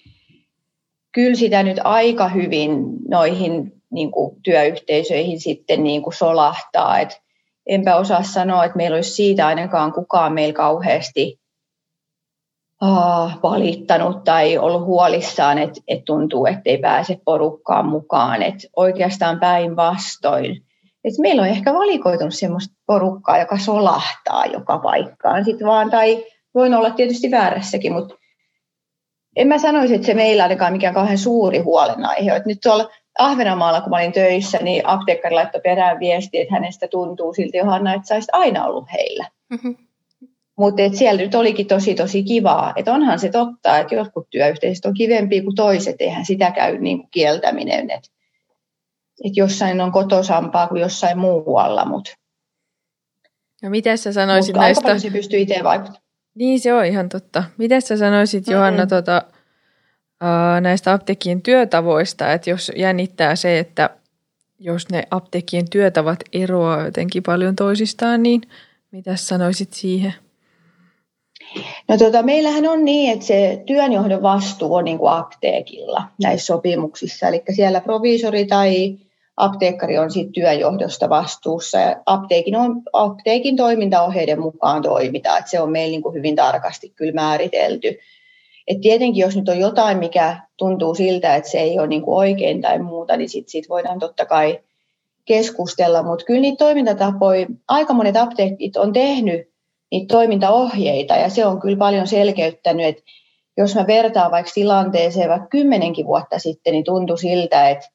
kyllä 1.12 1.36
sitä 1.36 1.64
nyt 1.64 1.78
aika 1.84 2.28
hyvin 2.28 2.72
noihin 3.08 3.74
niin 3.92 4.12
kuin 4.12 4.42
työyhteisöihin 4.44 5.40
sitten 5.40 5.84
niin 5.84 6.02
kuin 6.02 6.14
solahtaa. 6.14 7.00
Et 7.00 7.22
enpä 7.66 7.96
osaa 7.96 8.24
sanoa, 8.24 8.66
että 8.66 8.78
meillä 8.78 8.96
olisi 8.96 9.12
siitä 9.12 9.48
ainakaan 9.48 9.94
kukaan 9.94 10.34
meillä 10.34 10.54
kauheasti 10.54 11.40
ah, 12.82 13.40
valittanut 13.44 14.24
tai 14.24 14.58
ollut 14.58 14.86
huolissaan, 14.86 15.58
että, 15.58 15.82
että 15.88 16.06
tuntuu, 16.06 16.46
että 16.46 16.62
ei 16.66 16.78
pääse 16.78 17.20
porukkaan 17.26 17.86
mukaan. 17.86 18.42
Et 18.42 18.56
oikeastaan 18.76 19.40
päinvastoin. 19.40 20.66
Et 21.04 21.14
meillä 21.18 21.42
on 21.42 21.48
ehkä 21.48 21.74
valikoitunut 21.74 22.34
sellaista 22.34 22.76
porukkaa, 22.86 23.40
joka 23.40 23.58
solahtaa 23.58 24.46
joka 24.46 24.78
paikkaan 24.78 25.46
sit 25.46 25.58
vaan, 25.66 25.90
tai 25.90 26.26
voin 26.56 26.74
olla 26.74 26.90
tietysti 26.90 27.32
väärässäkin, 27.32 27.94
mutta 27.94 28.16
en 29.36 29.48
mä 29.48 29.58
sanoisi, 29.58 29.96
että 29.96 30.08
se 30.08 30.14
meillä 30.14 30.44
ainakaan 30.44 30.74
mikään 30.74 30.94
kauhean 30.94 31.18
suuri 31.18 31.60
huolenaihe. 31.60 32.36
Että 32.36 32.50
nyt 32.50 32.60
tuolla 32.64 32.90
Ahvenanmaalla, 33.20 33.82
kun 33.82 33.90
mä 33.90 33.96
olin 33.96 34.12
töissä, 34.12 34.58
niin 34.58 34.88
apteekkari 34.88 35.36
laittoi 35.36 35.62
perään 35.62 36.00
viesti, 36.00 36.40
että 36.40 36.54
hänestä 36.54 36.88
tuntuu 36.88 37.34
silti 37.34 37.58
Johanna, 37.58 37.94
että 37.94 38.08
sä 38.08 38.32
aina 38.32 38.66
ollut 38.66 38.86
heillä. 38.94 39.28
Mm-hmm. 39.50 39.78
Mutta 40.58 40.82
siellä 40.94 41.22
nyt 41.22 41.36
olikin 41.36 41.68
tosi 41.68 41.96
tosi 41.96 42.24
kivaa. 42.24 42.74
Että 42.76 42.94
onhan 42.94 43.20
se 43.20 43.30
totta, 43.30 43.78
että 43.78 43.96
jotkut 43.96 44.30
työyhteisöt 44.30 44.86
on 44.86 44.94
kivempiä 44.94 45.44
kuin 45.44 45.56
toiset, 45.56 45.96
eihän 46.00 46.26
sitä 46.26 46.52
käy 46.52 46.78
niin 46.78 46.98
kuin 46.98 47.10
kieltäminen. 47.12 47.92
Et 47.92 48.12
että 49.24 49.40
jossain 49.40 49.82
on 49.82 49.92
kotosampaa 49.92 50.68
kuin 50.68 50.82
jossain 50.82 51.18
muualla, 51.18 51.86
mutta 51.86 52.12
No 53.64 53.70
miten 53.70 53.98
sä 53.98 54.14
sanoisit 54.14 54.56
mut 54.56 54.62
näistä... 54.62 54.80
aika 54.80 54.86
paljon 54.86 55.00
se 55.00 55.10
pystyy 55.10 55.40
itse 55.40 55.64
vaikuttamaan. 55.64 56.09
Niin, 56.40 56.60
se 56.60 56.74
on 56.74 56.86
ihan 56.86 57.10
totta. 57.10 57.44
Miten 57.58 57.82
sä 57.82 57.98
sanoisit, 57.98 58.48
Johanna, 58.48 58.84
Mm-mm. 58.84 58.90
tota, 58.90 59.22
ää, 60.22 60.62
näistä 60.62 60.94
apteekkien 60.94 61.42
työtavoista, 61.42 62.34
että 62.34 62.50
jos 62.50 62.72
jännittää 62.76 63.36
se, 63.36 63.60
että 63.60 63.90
jos 64.60 64.90
ne 64.90 65.04
apteekkien 65.12 65.70
työtavat 65.70 66.20
eroaa 66.34 66.86
jotenkin 66.86 67.24
paljon 67.24 67.56
toisistaan, 67.56 68.24
niin 68.24 68.42
mitä 68.92 69.16
sanoisit 69.16 69.74
siihen? 69.74 70.14
No 71.88 71.98
tota, 71.98 72.24
meillähän 72.24 72.68
on 72.68 72.86
niin, 72.86 73.14
että 73.14 73.26
se 73.26 73.64
työnjohdon 73.66 74.22
vastuu 74.22 74.76
on 74.76 74.86
niin 74.86 74.98
kuin 74.98 75.12
apteekilla 75.12 76.04
näissä 76.24 76.46
sopimuksissa. 76.46 77.28
Eli 77.28 77.44
siellä 77.56 77.82
proviisori 77.82 78.46
tai 78.46 78.98
apteekkari 79.40 79.98
on 79.98 80.12
siitä 80.12 80.32
työjohdosta 80.32 81.10
vastuussa 81.10 81.78
ja 81.78 81.96
apteekin, 82.06 82.56
on, 82.56 82.82
apteekin 82.94 83.56
toimintaohjeiden 83.56 84.40
mukaan 84.40 84.82
toimitaan. 84.82 85.40
Että 85.40 85.52
se 85.52 85.62
on 85.62 85.72
meillä 85.72 85.92
niin 85.92 86.02
kuin 86.02 86.16
hyvin 86.16 86.36
tarkasti 86.36 86.90
kyllä 86.96 87.14
määritelty. 87.14 88.00
Et 88.68 88.82
tietenkin 88.82 89.22
jos 89.22 89.36
nyt 89.36 89.50
on 89.50 89.60
jotain, 89.60 89.98
mikä 89.98 90.38
tuntuu 90.58 90.96
siltä, 90.96 91.36
että 91.36 91.50
se 91.50 91.60
ei 91.60 91.80
ole 91.80 91.88
niin 91.88 92.02
kuin 92.02 92.18
oikein 92.18 92.62
tai 92.62 92.80
muuta, 92.80 93.18
niin 93.18 93.30
sitten 93.30 93.52
sit 93.52 93.70
voidaan 93.70 94.00
totta 94.00 94.26
kai 94.26 94.60
keskustella. 95.26 96.04
Mutta 96.04 96.26
kyllä 96.26 96.42
niitä 96.42 96.58
toimintatapoja, 96.58 97.48
aika 97.68 97.94
monet 97.94 98.18
apteekit 98.18 98.78
on 98.78 98.94
tehnyt 98.94 99.50
niitä 99.92 100.14
toimintaohjeita 100.14 101.16
ja 101.16 101.30
se 101.30 101.46
on 101.46 101.60
kyllä 101.60 101.78
paljon 101.78 102.08
selkeyttänyt, 102.08 102.86
että 102.86 103.02
jos 103.58 103.76
mä 103.76 103.88
vertaan 103.88 104.32
vaikka 104.32 104.52
tilanteeseen 104.54 105.30
vaikka 105.30 105.48
kymmenenkin 105.48 106.06
vuotta 106.06 106.40
sitten, 106.40 106.74
niin 106.74 106.84
tuntui 106.84 107.18
siltä, 107.18 107.70
että 107.70 107.90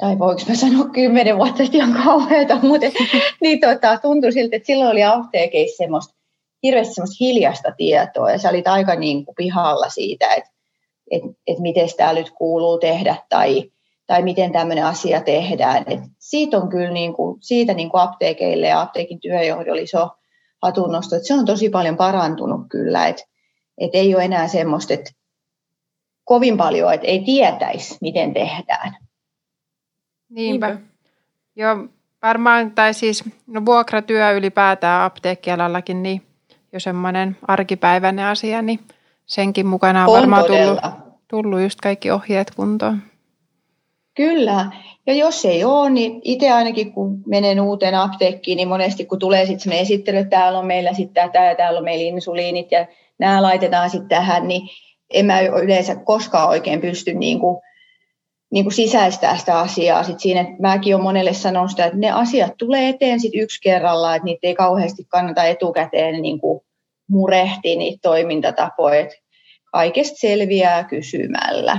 tai 0.00 0.18
voiko 0.18 0.40
mä 0.48 0.54
sanoa 0.54 0.88
kymmenen 0.88 1.36
vuotta 1.36 1.56
sitten 1.56 1.80
ihan 1.80 2.04
kauheata, 2.04 2.58
mutta 2.62 2.86
niin 3.42 3.60
tota, 3.60 3.98
tuntui 3.98 4.32
siltä, 4.32 4.56
että 4.56 4.66
silloin 4.66 4.90
oli 4.90 5.04
apteekeissa 5.04 5.76
semmoista 5.76 6.14
hirveästi 6.62 6.94
semmoista 6.94 7.16
hiljasta 7.20 7.72
tietoa 7.76 8.30
ja 8.30 8.38
sä 8.38 8.50
olit 8.50 8.68
aika 8.68 8.94
niin 8.94 9.24
kuin 9.24 9.34
pihalla 9.34 9.88
siitä, 9.88 10.34
että, 10.34 10.50
että, 11.10 11.28
että 11.46 11.62
miten 11.62 11.88
tämä 11.96 12.12
nyt 12.12 12.30
kuuluu 12.30 12.78
tehdä 12.78 13.16
tai, 13.28 13.70
tai 14.06 14.22
miten 14.22 14.52
tämmöinen 14.52 14.84
asia 14.84 15.20
tehdään. 15.20 15.84
Et 15.86 16.00
siitä 16.18 16.58
on 16.58 16.68
kyllä 16.68 16.90
niin 16.90 17.14
kuin, 17.14 17.38
siitä 17.42 17.74
niin 17.74 17.90
kuin 17.90 18.00
apteekeille 18.00 18.66
ja 18.66 18.80
apteekin 18.80 19.20
työjohdolle 19.20 19.82
iso 19.82 20.08
hatunnosto, 20.62 21.16
että 21.16 21.28
se 21.28 21.34
on 21.34 21.46
tosi 21.46 21.68
paljon 21.68 21.96
parantunut 21.96 22.60
kyllä, 22.70 23.06
että, 23.06 23.22
että 23.78 23.98
ei 23.98 24.14
ole 24.14 24.24
enää 24.24 24.48
semmoista, 24.48 24.94
että 24.94 25.10
kovin 26.24 26.56
paljon, 26.56 26.94
että 26.94 27.06
ei 27.06 27.20
tietäisi, 27.20 27.98
miten 28.00 28.34
tehdään. 28.34 29.05
Niinpä. 30.36 30.66
Niinpä. 30.68 30.86
Joo, 31.56 31.76
varmaan, 32.22 32.70
tai 32.70 32.94
siis 32.94 33.24
no 33.46 33.66
vuokratyö 33.66 34.32
ylipäätään 34.32 35.02
apteekkialallakin, 35.02 36.02
niin 36.02 36.22
jo 36.72 36.80
semmoinen 36.80 37.36
arkipäiväinen 37.48 38.24
asia, 38.26 38.62
niin 38.62 38.80
senkin 39.26 39.66
mukana 39.66 40.02
on, 40.02 40.08
On 40.08 40.14
varmaan 40.14 40.44
tullut, 40.44 40.60
todella. 40.60 40.96
tullut 41.28 41.60
just 41.60 41.80
kaikki 41.80 42.10
ohjeet 42.10 42.50
kuntoon. 42.50 43.02
Kyllä. 44.14 44.70
Ja 45.06 45.14
jos 45.14 45.44
ei 45.44 45.64
ole, 45.64 45.90
niin 45.90 46.20
itse 46.24 46.52
ainakin 46.52 46.92
kun 46.92 47.22
menen 47.26 47.60
uuteen 47.60 47.94
apteekkiin, 47.94 48.56
niin 48.56 48.68
monesti 48.68 49.04
kun 49.04 49.18
tulee 49.18 49.46
sitten 49.46 49.60
sellainen 49.60 49.82
esittely, 49.82 50.16
että 50.16 50.36
täällä 50.36 50.58
on 50.58 50.66
meillä 50.66 50.92
sitten 50.92 51.24
tätä 51.24 51.44
ja 51.44 51.54
täällä 51.54 51.78
on 51.78 51.84
meillä 51.84 52.04
insuliinit 52.04 52.72
ja 52.72 52.86
nämä 53.18 53.42
laitetaan 53.42 53.90
sitten 53.90 54.08
tähän, 54.08 54.48
niin 54.48 54.68
en 55.10 55.26
mä 55.26 55.40
yleensä 55.40 55.96
koskaan 55.96 56.48
oikein 56.48 56.80
pysty 56.80 57.14
niin 57.14 57.40
kuin, 57.40 57.62
niin 58.52 58.64
kuin 58.64 58.74
sisäistää 58.74 59.36
sitä 59.36 59.58
asiaa. 59.58 60.02
Sit 60.02 60.20
siinä, 60.20 60.40
että 60.40 60.54
mäkin 60.60 60.94
olen 60.94 61.04
monelle 61.04 61.32
sanonut 61.32 61.70
sitä, 61.70 61.84
että 61.84 61.98
ne 61.98 62.10
asiat 62.10 62.52
tulee 62.58 62.88
eteen 62.88 63.20
sit 63.20 63.32
yksi 63.34 63.60
kerrallaan, 63.62 64.16
että 64.16 64.24
niitä 64.24 64.46
ei 64.46 64.54
kauheasti 64.54 65.04
kannata 65.08 65.44
etukäteen 65.44 66.22
niin 66.22 66.40
kuin 66.40 66.60
murehtia 67.08 67.78
niitä 67.78 67.98
toimintatapoja. 68.02 69.00
Et 69.00 69.10
Kaikesta 69.72 70.16
selviää 70.18 70.84
kysymällä. 70.84 71.78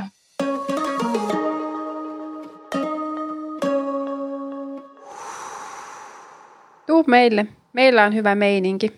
Tuu 6.88 7.04
meille. 7.08 7.46
Meillä 7.74 8.06
on 8.06 8.16
hyvä 8.16 8.36
meininki. 8.36 8.92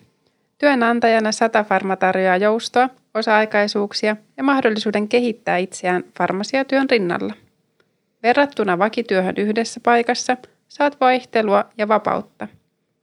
Työnantajana 0.58 1.32
Satafarma 1.32 1.96
tarjoaa 1.96 2.36
joustoa, 2.36 2.88
osa-aikaisuuksia 3.14 4.16
ja 4.36 4.42
mahdollisuuden 4.42 5.08
kehittää 5.08 5.56
itseään 5.56 6.04
farmasiatyön 6.18 6.90
rinnalla. 6.90 7.34
Verrattuna 8.22 8.78
vakityöhön 8.78 9.34
yhdessä 9.38 9.80
paikassa 9.82 10.36
saat 10.68 11.00
vaihtelua 11.00 11.64
ja 11.78 11.88
vapautta. 11.88 12.48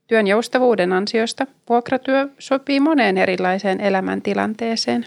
Työn 0.07 0.27
joustavuuden 0.27 0.93
ansiosta 0.93 1.47
vuokratyö 1.69 2.27
sopii 2.39 2.79
moneen 2.79 3.17
erilaiseen 3.17 3.81
elämäntilanteeseen. 3.81 5.05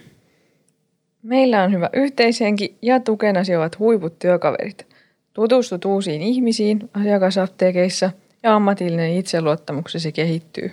Meillä 1.22 1.62
on 1.62 1.72
hyvä 1.72 1.90
yhteishenki 1.92 2.76
ja 2.82 3.00
tukenasi 3.00 3.56
ovat 3.56 3.78
huiput 3.78 4.18
työkaverit. 4.18 4.86
Tutustut 5.32 5.84
uusiin 5.84 6.22
ihmisiin 6.22 6.90
asiakasapteekeissa 6.94 8.10
ja 8.42 8.54
ammatillinen 8.54 9.16
itseluottamuksesi 9.16 10.12
kehittyy. 10.12 10.72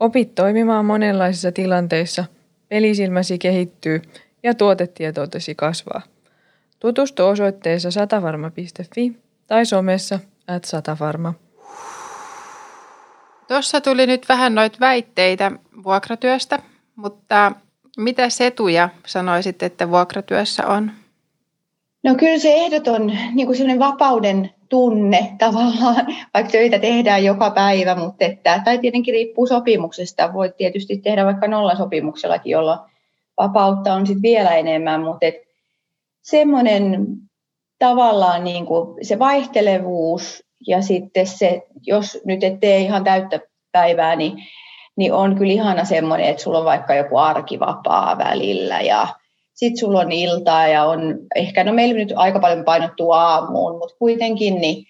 Opit 0.00 0.34
toimimaan 0.34 0.84
monenlaisissa 0.84 1.52
tilanteissa, 1.52 2.24
pelisilmäsi 2.68 3.38
kehittyy 3.38 4.02
ja 4.42 4.54
tuotetietoutesi 4.54 5.54
kasvaa. 5.54 6.02
Tutustu 6.80 7.26
osoitteessa 7.26 7.90
satavarma.fi 7.90 9.16
tai 9.46 9.66
somessa 9.66 10.18
at 10.48 10.64
satavarma. 10.64 11.34
Tuossa 13.48 13.80
tuli 13.80 14.06
nyt 14.06 14.28
vähän 14.28 14.54
noita 14.54 14.76
väitteitä 14.80 15.52
vuokratyöstä, 15.84 16.58
mutta 16.96 17.52
mitä 17.98 18.28
etuja 18.46 18.88
sanoisit, 19.06 19.62
että 19.62 19.90
vuokratyössä 19.90 20.66
on? 20.66 20.90
No 22.04 22.14
kyllä 22.14 22.38
se 22.38 22.54
ehdoton 22.54 23.12
niin 23.34 23.46
kuin 23.46 23.56
sellainen 23.56 23.78
vapauden 23.78 24.50
tunne 24.68 25.32
tavallaan, 25.38 26.06
vaikka 26.34 26.52
töitä 26.52 26.78
tehdään 26.78 27.24
joka 27.24 27.50
päivä, 27.50 27.94
mutta 27.94 28.24
että, 28.24 28.62
tai 28.64 28.78
tietenkin 28.78 29.14
riippuu 29.14 29.46
sopimuksesta. 29.46 30.32
Voit 30.32 30.56
tietysti 30.56 30.96
tehdä 30.96 31.24
vaikka 31.24 31.48
nollasopimuksellakin, 31.48 32.50
jolloin 32.50 32.78
vapautta 33.40 33.94
on 33.94 34.06
sitten 34.06 34.22
vielä 34.22 34.50
enemmän, 34.50 35.00
mutta 35.00 35.26
et 35.26 35.45
semmoinen 36.30 37.06
tavallaan 37.78 38.44
niin 38.44 38.66
kuin 38.66 39.06
se 39.06 39.18
vaihtelevuus 39.18 40.44
ja 40.66 40.82
sitten 40.82 41.26
se, 41.26 41.62
jos 41.86 42.18
nyt 42.24 42.44
et 42.44 42.60
tee 42.60 42.78
ihan 42.78 43.04
täyttä 43.04 43.40
päivää, 43.72 44.16
niin, 44.16 44.32
niin 44.96 45.12
on 45.12 45.36
kyllä 45.36 45.52
ihana 45.52 45.84
semmoinen, 45.84 46.26
että 46.26 46.42
sulla 46.42 46.58
on 46.58 46.64
vaikka 46.64 46.94
joku 46.94 47.18
arkivapaa 47.18 48.18
välillä 48.18 48.80
ja 48.80 49.08
sitten 49.54 49.78
sulla 49.80 50.00
on 50.00 50.12
iltaa 50.12 50.68
ja 50.68 50.84
on 50.84 51.18
ehkä, 51.36 51.64
no 51.64 51.72
meillä 51.72 51.94
nyt 51.94 52.12
aika 52.16 52.38
paljon 52.38 52.64
painottuu 52.64 53.12
aamuun, 53.12 53.78
mutta 53.78 53.96
kuitenkin 53.98 54.54
niin, 54.54 54.84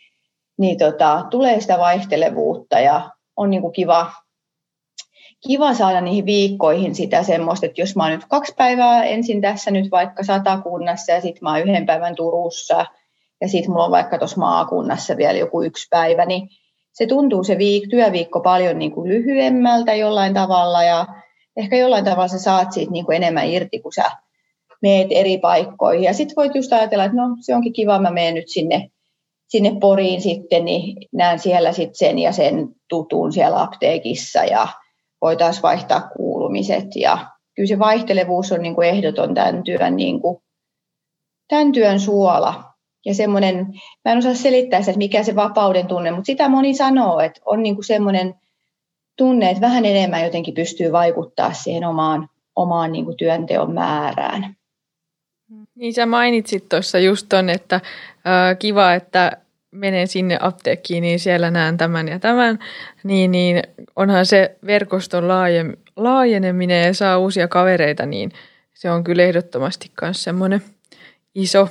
niin 0.58 0.78
tota, 0.78 1.24
tulee 1.30 1.60
sitä 1.60 1.78
vaihtelevuutta 1.78 2.80
ja 2.80 3.10
on 3.36 3.50
niinku 3.50 3.70
kiva, 3.70 4.12
kiva 5.46 5.74
saada 5.74 6.00
niihin 6.00 6.26
viikkoihin 6.26 6.94
sitä 6.94 7.22
semmoista, 7.22 7.66
että 7.66 7.80
jos 7.80 7.96
mä 7.96 8.02
oon 8.02 8.12
nyt 8.12 8.24
kaksi 8.28 8.54
päivää 8.56 9.04
ensin 9.04 9.40
tässä 9.40 9.70
nyt 9.70 9.90
vaikka 9.90 10.22
satakunnassa 10.22 11.12
ja 11.12 11.20
sitten 11.20 11.40
mä 11.42 11.50
oon 11.50 11.62
yhden 11.62 11.86
päivän 11.86 12.16
Turussa 12.16 12.86
ja 13.40 13.48
sitten 13.48 13.70
mulla 13.70 13.84
on 13.84 13.90
vaikka 13.90 14.18
tuossa 14.18 14.40
maakunnassa 14.40 15.16
vielä 15.16 15.38
joku 15.38 15.62
yksi 15.62 15.86
päivä, 15.90 16.26
niin 16.26 16.48
se 16.92 17.06
tuntuu 17.06 17.44
se 17.44 17.54
viik- 17.54 17.90
työviikko 17.90 18.40
paljon 18.40 18.78
niin 18.78 18.92
kuin 18.92 19.08
lyhyemmältä 19.08 19.94
jollain 19.94 20.34
tavalla 20.34 20.82
ja 20.82 21.06
ehkä 21.56 21.76
jollain 21.76 22.04
tavalla 22.04 22.28
sä 22.28 22.38
saat 22.38 22.72
siitä 22.72 22.92
niin 22.92 23.04
kuin 23.04 23.16
enemmän 23.16 23.48
irti, 23.48 23.78
kun 23.78 23.92
sä 23.92 24.10
meet 24.82 25.06
eri 25.10 25.38
paikkoihin. 25.38 26.04
Ja 26.04 26.14
sitten 26.14 26.36
voit 26.36 26.54
just 26.54 26.72
ajatella, 26.72 27.04
että 27.04 27.16
no 27.16 27.36
se 27.40 27.54
onkin 27.54 27.72
kiva, 27.72 27.98
mä 27.98 28.10
menen 28.10 28.34
nyt 28.34 28.48
sinne, 28.48 28.90
sinne 29.48 29.72
Poriin 29.80 30.20
sitten, 30.20 30.64
niin 30.64 30.96
näen 31.12 31.38
siellä 31.38 31.72
sitten 31.72 31.94
sen 31.94 32.18
ja 32.18 32.32
sen 32.32 32.68
tutun 32.88 33.32
siellä 33.32 33.62
apteekissa 33.62 34.44
ja 34.44 34.68
voitaisiin 35.22 35.62
vaihtaa 35.62 36.08
kuulumiset. 36.16 36.86
Ja 36.94 37.18
kyllä 37.56 37.68
se 37.68 37.78
vaihtelevuus 37.78 38.52
on 38.52 38.60
niin 38.60 38.74
kuin 38.74 38.88
ehdoton 38.88 39.34
tämän 39.34 39.64
työn, 39.64 39.96
niin 39.96 40.20
kuin, 40.20 40.38
tämän 41.48 41.72
työn 41.72 42.00
suola. 42.00 42.64
Ja 43.06 43.14
semmoinen, 43.14 43.66
mä 44.04 44.12
en 44.12 44.18
osaa 44.18 44.34
selittää 44.34 44.80
sitä, 44.80 44.90
että 44.90 44.98
mikä 44.98 45.22
se 45.22 45.36
vapauden 45.36 45.86
tunne, 45.86 46.10
mutta 46.10 46.26
sitä 46.26 46.48
moni 46.48 46.74
sanoo, 46.74 47.20
että 47.20 47.40
on 47.44 47.62
niin 47.62 47.74
kuin 47.74 47.84
semmoinen 47.84 48.34
tunne, 49.18 49.50
että 49.50 49.60
vähän 49.60 49.84
enemmän 49.84 50.24
jotenkin 50.24 50.54
pystyy 50.54 50.92
vaikuttaa 50.92 51.52
siihen 51.52 51.84
omaan, 51.84 52.28
omaan 52.56 52.92
niin 52.92 53.04
kuin 53.04 53.16
työnteon 53.16 53.74
määrään. 53.74 54.56
Niin 55.74 55.94
sä 55.94 56.06
mainitsit 56.06 56.68
tuossa 56.68 56.98
just 56.98 57.26
ton, 57.28 57.50
että 57.50 57.80
ää, 58.24 58.54
kiva, 58.54 58.94
että 58.94 59.32
menen 59.76 60.08
sinne 60.08 60.38
apteekkiin, 60.40 61.02
niin 61.02 61.18
siellä 61.18 61.50
näen 61.50 61.76
tämän 61.76 62.08
ja 62.08 62.18
tämän, 62.18 62.58
niin, 63.04 63.30
niin 63.30 63.62
onhan 63.96 64.26
se 64.26 64.56
verkoston 64.66 65.28
laajen, 65.28 65.76
laajeneminen 65.96 66.86
ja 66.86 66.94
saa 66.94 67.18
uusia 67.18 67.48
kavereita, 67.48 68.06
niin 68.06 68.32
se 68.74 68.90
on 68.90 69.04
kyllä 69.04 69.22
ehdottomasti 69.22 69.90
myös 70.02 70.24
semmoinen 70.24 70.62
iso, 71.34 71.68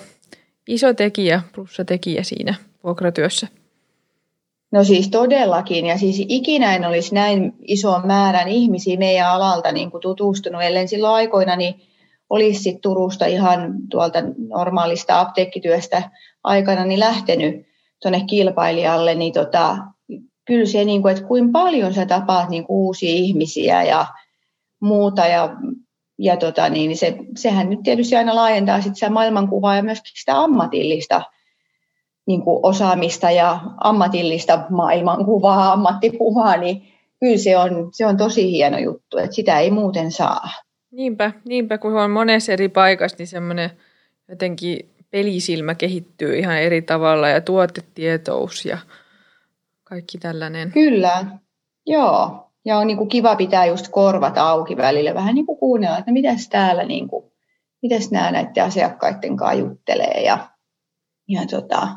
iso 0.68 0.94
tekijä, 0.94 1.41
plussatekijä 1.56 2.24
siinä 2.24 2.56
vuokratyössä? 2.84 3.48
No 4.72 4.84
siis 4.84 5.10
todellakin, 5.10 5.86
ja 5.86 5.98
siis 5.98 6.26
ikinä 6.30 6.76
en 6.76 6.86
olisi 6.86 7.15
näin 7.15 7.54
ison 7.62 8.08
määrän 8.08 8.48
ihmisiä 8.48 8.98
meidän 8.98 9.30
alalta 9.30 9.72
niin 9.72 9.91
kuin 9.91 10.02
tutustunut, 10.02 10.62
ellen 10.63 10.88
silloin 10.88 11.13
aikoina 11.13 11.56
niin 11.56 11.76
olisi 12.30 12.60
sit 12.60 12.82
Turusta 12.82 13.26
ihan 13.26 13.74
tuolta 13.89 14.20
normaalista 14.50 15.20
apteekkityöstä 15.20 16.10
aikana 16.44 16.86
niin 16.86 17.00
lähtenyt 17.00 17.65
tuonne 18.02 18.24
kilpailijalle, 18.30 19.16
niin 19.16 19.34
tota, 19.34 19.78
kyllä 20.46 20.66
se, 20.66 20.86
niin 20.86 21.02
kuin, 21.02 21.12
että 21.12 21.28
kuinka 21.28 21.60
paljon 21.60 21.94
sä 21.94 22.06
tapaat 22.06 22.50
niin 22.50 22.66
kuin 22.66 22.78
uusia 22.78 23.10
ihmisiä 23.10 23.84
ja 23.84 24.06
muuta, 24.80 25.28
ja, 25.28 25.56
ja 26.20 26.38
tota, 26.38 26.70
niin 26.70 26.98
se, 26.98 27.18
sehän 27.38 27.70
nyt 27.70 27.80
tietysti 27.84 28.16
aina 28.16 28.36
laajentaa 28.36 28.82
sit 28.82 28.96
sitä 28.96 29.10
maailmankuvaa 29.10 29.76
ja 29.76 29.84
myöskin 29.84 30.14
sitä 30.16 30.42
ammatillista 30.42 31.22
niin 32.28 32.42
kuin 32.42 32.60
osaamista 32.64 33.32
ja 33.32 33.60
ammatillista 33.78 34.66
maailmankuvaa, 34.70 35.72
ammattikuvaa, 35.74 36.58
niin 36.58 36.88
kyllä 37.20 37.38
se 37.38 37.58
on, 37.58 37.90
se 37.92 38.06
on 38.06 38.18
tosi 38.18 38.52
hieno 38.52 38.78
juttu, 38.78 39.18
että 39.18 39.36
sitä 39.36 39.60
ei 39.60 39.72
muuten 39.72 40.12
saa. 40.12 40.50
Niinpä, 40.92 41.32
niinpä 41.46 41.78
kun 41.78 42.02
on 42.02 42.12
monessa 42.12 42.52
eri 42.52 42.70
paikassa, 42.70 43.16
niin 43.18 43.28
semmoinen 43.28 43.70
jotenkin 44.30 44.95
pelisilmä 45.15 45.75
kehittyy 45.75 46.38
ihan 46.38 46.58
eri 46.58 46.82
tavalla 46.82 47.30
ja 47.30 47.41
tuotetietous 47.41 48.65
ja 48.65 48.78
kaikki 49.84 50.17
tällainen. 50.17 50.71
Kyllä, 50.71 51.25
joo. 51.86 52.49
Ja 52.65 52.78
on 52.78 52.88
niin 52.88 52.97
kuin 52.97 53.10
kiva 53.10 53.36
pitää 53.36 53.65
just 53.65 53.88
korvat 53.88 54.38
auki 54.38 54.78
välillä, 54.78 55.13
vähän 55.13 55.36
niin 55.36 55.45
kuin 55.45 55.58
kuunnella, 55.58 55.97
että 55.97 56.12
mitäs 56.12 56.49
täällä, 56.49 56.84
niin 56.84 57.08
kuin, 57.08 57.32
mitäs 57.82 58.12
nämä 58.12 58.32
näiden 58.32 58.63
asiakkaiden 58.63 59.38
kanssa 59.38 59.60
juttelee. 59.60 60.23
Ja, 60.25 60.38
ja 61.28 61.41
tota, 61.49 61.88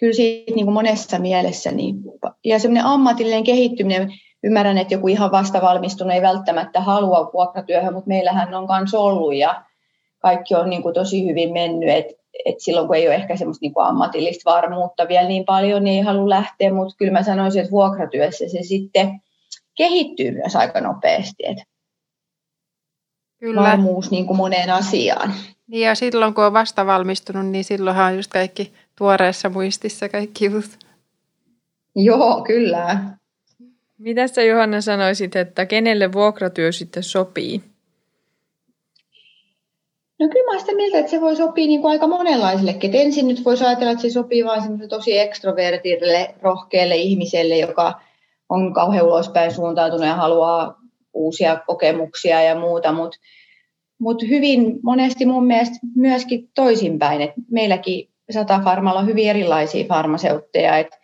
kyllä 0.00 0.12
siitä 0.12 0.54
niin 0.54 0.66
kuin 0.66 0.74
monessa 0.74 1.18
mielessä, 1.18 1.70
niin, 1.70 1.96
ja 2.44 2.58
semmoinen 2.58 2.84
ammatillinen 2.84 3.44
kehittyminen, 3.44 4.12
ymmärrän, 4.42 4.78
että 4.78 4.94
joku 4.94 5.08
ihan 5.08 5.30
vastavalmistunut 5.30 6.12
ei 6.12 6.22
välttämättä 6.22 6.80
halua 6.80 7.30
vuokratyöhön, 7.32 7.94
mutta 7.94 8.08
meillähän 8.08 8.54
on 8.54 8.66
myös 8.78 8.94
ollut 8.94 9.34
ja 9.34 9.64
kaikki 10.18 10.54
on 10.54 10.70
niin 10.70 10.82
kuin 10.82 10.94
tosi 10.94 11.28
hyvin 11.28 11.52
mennyt, 11.52 11.88
että 11.88 12.14
et 12.44 12.60
silloin 12.60 12.86
kun 12.86 12.96
ei 12.96 13.06
ole 13.06 13.14
ehkä 13.14 13.36
semmoista 13.36 13.64
niin 13.64 13.74
kuin 13.74 13.86
ammatillista 13.86 14.50
varmuutta 14.50 15.08
vielä 15.08 15.28
niin 15.28 15.44
paljon, 15.44 15.84
niin 15.84 15.96
ei 15.96 16.02
halua 16.02 16.28
lähteä, 16.28 16.74
mutta 16.74 16.94
kyllä 16.98 17.12
mä 17.12 17.22
sanoisin, 17.22 17.60
että 17.60 17.70
vuokratyössä 17.70 18.48
se 18.48 18.62
sitten 18.62 19.20
kehittyy 19.74 20.30
myös 20.30 20.56
aika 20.56 20.80
nopeasti. 20.80 21.46
Että 21.46 21.64
Kyllä. 23.38 23.62
Varmuus 23.62 24.10
niin 24.10 24.26
kuin 24.26 24.36
moneen 24.36 24.70
asiaan. 24.70 25.34
Niin 25.66 25.86
ja 25.86 25.94
silloin 25.94 26.34
kun 26.34 26.44
on 26.44 26.52
vasta 26.52 26.86
valmistunut, 26.86 27.46
niin 27.46 27.64
silloinhan 27.64 28.06
on 28.06 28.16
just 28.16 28.30
kaikki 28.30 28.72
tuoreessa 28.98 29.48
muistissa 29.48 30.08
kaikki 30.08 30.44
jutut. 30.44 30.78
Joo, 31.96 32.42
kyllä. 32.46 32.98
Mitä 33.98 34.28
sä 34.28 34.42
Johanna 34.42 34.80
sanoisit, 34.80 35.36
että 35.36 35.66
kenelle 35.66 36.12
vuokratyö 36.12 36.72
sitten 36.72 37.02
sopii? 37.02 37.62
No 40.20 40.28
kyllä 40.28 40.52
mä 40.52 40.60
sitä 40.60 40.74
mieltä, 40.74 40.98
että 40.98 41.10
se 41.10 41.20
voi 41.20 41.36
sopia 41.36 41.66
niin 41.66 41.80
kuin 41.80 41.90
aika 41.90 42.06
monenlaisillekin. 42.06 42.90
Et 42.90 43.00
ensin 43.00 43.28
nyt 43.28 43.44
voisi 43.44 43.64
ajatella, 43.64 43.92
että 43.92 44.02
se 44.02 44.10
sopii 44.10 44.44
vain 44.44 44.88
tosi 44.88 45.18
ekstrovertille, 45.18 46.34
rohkealle 46.42 46.96
ihmiselle, 46.96 47.58
joka 47.58 48.00
on 48.48 48.74
kauhean 48.74 49.06
ulospäin 49.06 49.54
suuntautunut 49.54 50.06
ja 50.06 50.14
haluaa 50.14 50.80
uusia 51.14 51.60
kokemuksia 51.66 52.42
ja 52.42 52.58
muuta, 52.58 52.92
mutta 52.92 53.18
mut 53.98 54.22
hyvin 54.22 54.80
monesti 54.82 55.26
mun 55.26 55.46
mielestä 55.46 55.78
myöskin 55.96 56.48
toisinpäin, 56.54 57.20
että 57.20 57.40
meilläkin 57.50 58.08
Satafarmalla 58.30 59.00
on 59.00 59.06
hyvin 59.06 59.30
erilaisia 59.30 59.84
farmaseutteja, 59.84 60.78
että 60.78 60.98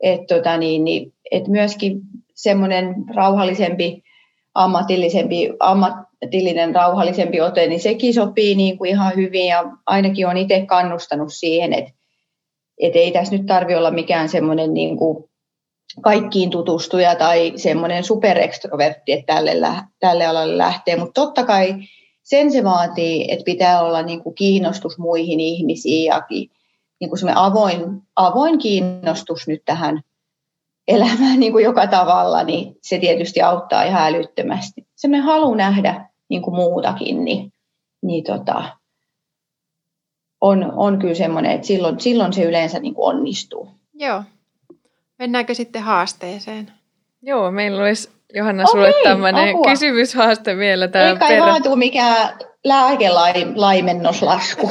et 0.00 0.26
tota 0.26 0.56
niin, 0.56 0.84
niin, 0.84 1.12
et 1.30 1.48
myöskin 1.48 2.00
semmoinen 2.34 2.94
rauhallisempi, 3.14 4.02
ammatillisempi, 4.54 5.50
ammatillinen 6.22 6.74
rauhallisempi 6.74 7.40
ote, 7.40 7.66
niin 7.66 7.80
sekin 7.80 8.14
sopii 8.14 8.54
niin 8.54 8.78
kuin 8.78 8.90
ihan 8.90 9.16
hyvin. 9.16 9.46
Ja 9.46 9.64
ainakin 9.86 10.26
on 10.26 10.36
itse 10.36 10.66
kannustanut 10.66 11.32
siihen, 11.32 11.72
että 11.72 11.92
et 12.80 12.96
ei 12.96 13.12
tässä 13.12 13.36
nyt 13.36 13.46
tarvi 13.46 13.74
olla 13.74 13.90
mikään 13.90 14.28
semmoinen 14.28 14.74
niin 14.74 14.96
kuin 14.96 15.24
kaikkiin 16.02 16.50
tutustuja 16.50 17.14
tai 17.14 17.52
semmoinen 17.56 18.04
superekstrovertti, 18.04 19.12
että 19.12 19.34
tälle, 19.34 19.52
tälle 20.00 20.26
alalle 20.26 20.58
lähtee, 20.58 20.96
mutta 20.96 21.20
totta 21.20 21.44
kai 21.44 21.74
sen 22.22 22.52
se 22.52 22.64
vaatii, 22.64 23.32
että 23.32 23.44
pitää 23.44 23.82
olla 23.82 24.02
niin 24.02 24.22
kuin 24.22 24.34
kiinnostus 24.34 24.98
muihin 24.98 25.40
ihmisiin 25.40 26.04
ja 26.04 26.22
niin 27.00 27.10
kuin 27.10 27.36
avoin, 27.36 28.02
avoin 28.16 28.58
kiinnostus 28.58 29.48
nyt 29.48 29.62
tähän 29.64 30.02
elämään 30.88 31.40
niin 31.40 31.52
kuin 31.52 31.64
joka 31.64 31.86
tavalla, 31.86 32.42
niin 32.42 32.76
se 32.82 32.98
tietysti 32.98 33.42
auttaa 33.42 33.82
ihan 33.82 34.02
älyttömästi. 34.02 34.86
me 35.06 35.18
halu 35.18 35.54
nähdä 35.54 36.08
niin 36.28 36.42
kuin 36.42 36.54
muutakin, 36.54 37.24
niin, 37.24 37.52
niin 38.02 38.24
tota, 38.24 38.76
on, 40.40 40.72
on 40.76 40.98
kyllä 40.98 41.14
semmoinen, 41.14 41.52
että 41.52 41.66
silloin, 41.66 42.00
silloin 42.00 42.32
se 42.32 42.42
yleensä 42.42 42.78
niin 42.78 42.94
kuin 42.94 43.16
onnistuu. 43.16 43.68
Joo. 43.94 44.22
Mennäänkö 45.18 45.54
sitten 45.54 45.82
haasteeseen? 45.82 46.72
Joo, 47.22 47.50
meillä 47.50 47.82
olisi 47.82 48.15
Johanna 48.34 48.62
Okei, 48.62 48.72
sulle 48.72 48.92
tämmöinen 49.04 49.54
kysymyshaaste 49.70 50.56
vielä. 50.56 50.88
Tämä 50.88 51.08
Ei 51.08 51.16
kai 51.16 51.28
perä... 51.28 51.46
vaan 51.46 51.62
tule 51.62 51.76
mikään 51.76 52.38
lääkelaimennuslasku. 52.64 54.70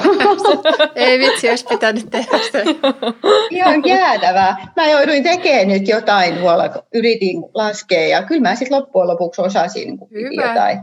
Ei 0.95 1.19
vitsi, 1.19 1.49
olisi 1.49 1.65
pitänyt 1.69 2.09
tehdä 2.09 2.37
se. 2.51 2.63
Ihan 3.51 3.85
jäätävää. 3.85 4.71
Mä 4.75 4.87
jouduin 4.87 5.23
tekemään 5.23 5.67
nyt 5.67 5.87
jotain 5.87 6.37
tuolla, 6.37 6.69
kun 6.69 6.81
yritin 6.93 7.43
laskea 7.53 8.07
ja 8.07 8.23
kyllä 8.23 8.41
mä 8.41 8.55
sitten 8.55 8.77
loppujen 8.77 9.07
lopuksi 9.07 9.41
osasin 9.41 9.97
Hyvä. 10.11 10.47
jotain. 10.47 10.79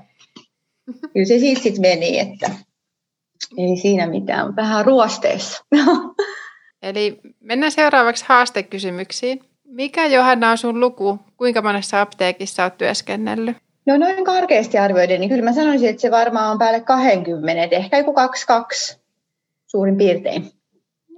Kyllä 1.12 1.26
se 1.26 1.38
siitä 1.38 1.62
sitten 1.62 1.80
meni, 1.80 2.18
että 2.18 2.50
ei 3.58 3.76
siinä 3.76 4.06
mitään, 4.06 4.56
vähän 4.56 4.84
ruosteessa. 4.84 5.64
Eli 6.82 7.20
mennään 7.40 7.72
seuraavaksi 7.72 8.24
haastekysymyksiin. 8.28 9.40
Mikä 9.72 10.06
Johanna 10.06 10.50
on 10.50 10.58
sun 10.58 10.80
luku? 10.80 11.18
Kuinka 11.36 11.62
monessa 11.62 12.00
apteekissa 12.00 12.62
olet 12.62 12.78
työskennellyt? 12.78 13.56
No 13.86 13.96
noin 13.96 14.24
karkeasti 14.24 14.78
arvioiden, 14.78 15.20
niin 15.20 15.30
kyllä 15.30 15.44
mä 15.44 15.52
sanoisin, 15.52 15.88
että 15.88 16.02
se 16.02 16.10
varmaan 16.10 16.50
on 16.50 16.58
päälle 16.58 16.80
20, 16.80 17.76
ehkä 17.76 17.98
joku 17.98 18.12
22 18.12 19.00
suurin 19.66 19.96
piirtein. 19.96 20.50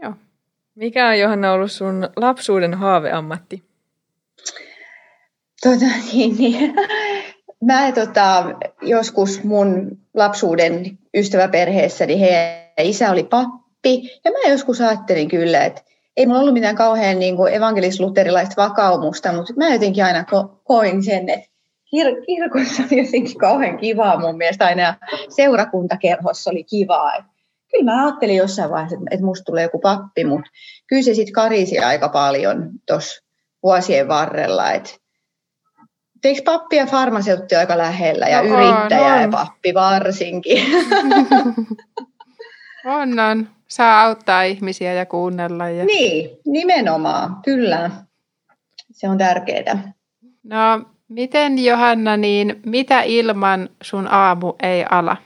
Joo. 0.03 0.13
Mikä 0.75 1.09
on 1.09 1.19
Johanna 1.19 1.53
ollut 1.53 1.73
sun 1.73 2.09
lapsuuden 2.17 2.75
haaveammatti? 2.75 3.63
Tota, 5.63 5.87
niin, 6.13 6.37
niin. 6.39 6.75
Mä 7.65 7.93
tota, 7.93 8.45
joskus 8.83 9.45
mun 9.45 9.99
lapsuuden 10.15 10.99
ystäväperheessäni 11.15 12.15
niin 12.15 12.21
heidän 12.21 12.65
isä 12.79 13.11
oli 13.11 13.25
pappi, 13.25 14.21
ja 14.25 14.31
mä 14.31 14.51
joskus 14.51 14.81
ajattelin 14.81 15.29
kyllä, 15.29 15.65
että 15.65 15.83
ei 16.17 16.27
mulla 16.27 16.41
ollut 16.41 16.55
mitään 16.55 16.77
kauhean 16.77 17.19
niin 17.19 17.37
kuin 17.37 17.53
evankelis-luterilaista 17.53 18.63
vakaumusta, 18.63 19.33
mutta 19.33 19.53
mä 19.57 19.69
jotenkin 19.69 20.05
aina 20.05 20.23
ko- 20.23 20.61
koin 20.65 21.03
sen, 21.03 21.29
että 21.29 21.47
kir- 21.97 22.27
kirkossa 22.27 22.83
oli 22.83 23.05
jotenkin 23.05 23.39
kauhean 23.39 23.79
kivaa 23.79 24.21
mun 24.21 24.37
mielestä 24.37 24.67
aina 24.67 24.83
ja 24.83 24.95
seurakuntakerhossa 25.29 26.51
oli 26.51 26.65
kivaa. 26.65 27.15
Et 27.15 27.25
kyllä 27.71 27.85
mä 27.85 28.05
ajattelin 28.05 28.37
jossain 28.37 28.71
vaiheessa, 28.71 28.97
että, 28.97 29.07
että 29.11 29.27
musta 29.27 29.45
tulee 29.45 29.63
joku 29.63 29.79
pappi, 29.79 30.25
mutta 30.25 30.51
kyllä 30.87 31.03
se 31.03 31.15
sitten 31.15 31.33
karisi 31.33 31.79
aika 31.79 32.09
paljon 32.09 32.71
tuossa 32.87 33.23
vuosien 33.63 34.09
varrella, 34.09 34.73
että 34.73 34.91
Eikö 36.25 36.43
pappi 36.45 36.77
ja 36.77 36.87
farmaseutti 36.87 37.55
aika 37.55 37.79
lähellä 37.79 38.29
ja 38.29 38.43
no 38.43 38.49
yrittäjä 38.49 39.07
on, 39.07 39.13
on. 39.13 39.23
ja 39.23 39.29
pappi 39.29 39.75
varsinkin? 39.75 40.63
on, 42.85 43.19
on. 43.19 43.49
Saa 43.69 44.03
auttaa 44.03 44.43
ihmisiä 44.43 44.93
ja 44.93 45.07
kuunnella. 45.07 45.69
Ja... 45.69 45.85
Niin, 45.85 46.31
nimenomaan, 46.47 47.37
kyllä. 47.45 47.91
Se 48.93 49.09
on 49.09 49.19
tärkeää. 49.19 49.93
No, 50.43 50.85
Miten 51.09 51.65
Johanna, 51.65 52.17
niin 52.17 52.61
mitä 52.67 53.03
ilman 53.03 53.69
sun 53.83 54.09
aamu 54.11 54.53
ei 54.63 54.85
ala? 54.91 55.17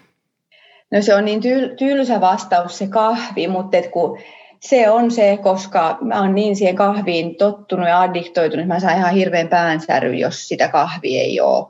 No 0.90 1.02
se 1.02 1.14
on 1.14 1.24
niin 1.24 1.40
tyl- 1.40 1.76
tylsä 1.76 2.20
vastaus 2.20 2.78
se 2.78 2.86
kahvi, 2.86 3.48
mutta 3.48 3.76
et 3.76 3.86
kun 3.86 4.18
se 4.60 4.90
on 4.90 5.10
se, 5.10 5.38
koska 5.42 5.98
mä 6.00 6.20
oon 6.20 6.34
niin 6.34 6.56
siihen 6.56 6.76
kahviin 6.76 7.36
tottunut 7.36 7.88
ja 7.88 8.00
addiktoitunut, 8.00 8.62
että 8.62 8.74
mä 8.74 8.80
saan 8.80 8.96
ihan 8.96 9.14
hirveän 9.14 9.48
päänsärry, 9.48 10.14
jos 10.14 10.48
sitä 10.48 10.68
kahvia 10.68 11.20
ei 11.20 11.40
ole. 11.40 11.66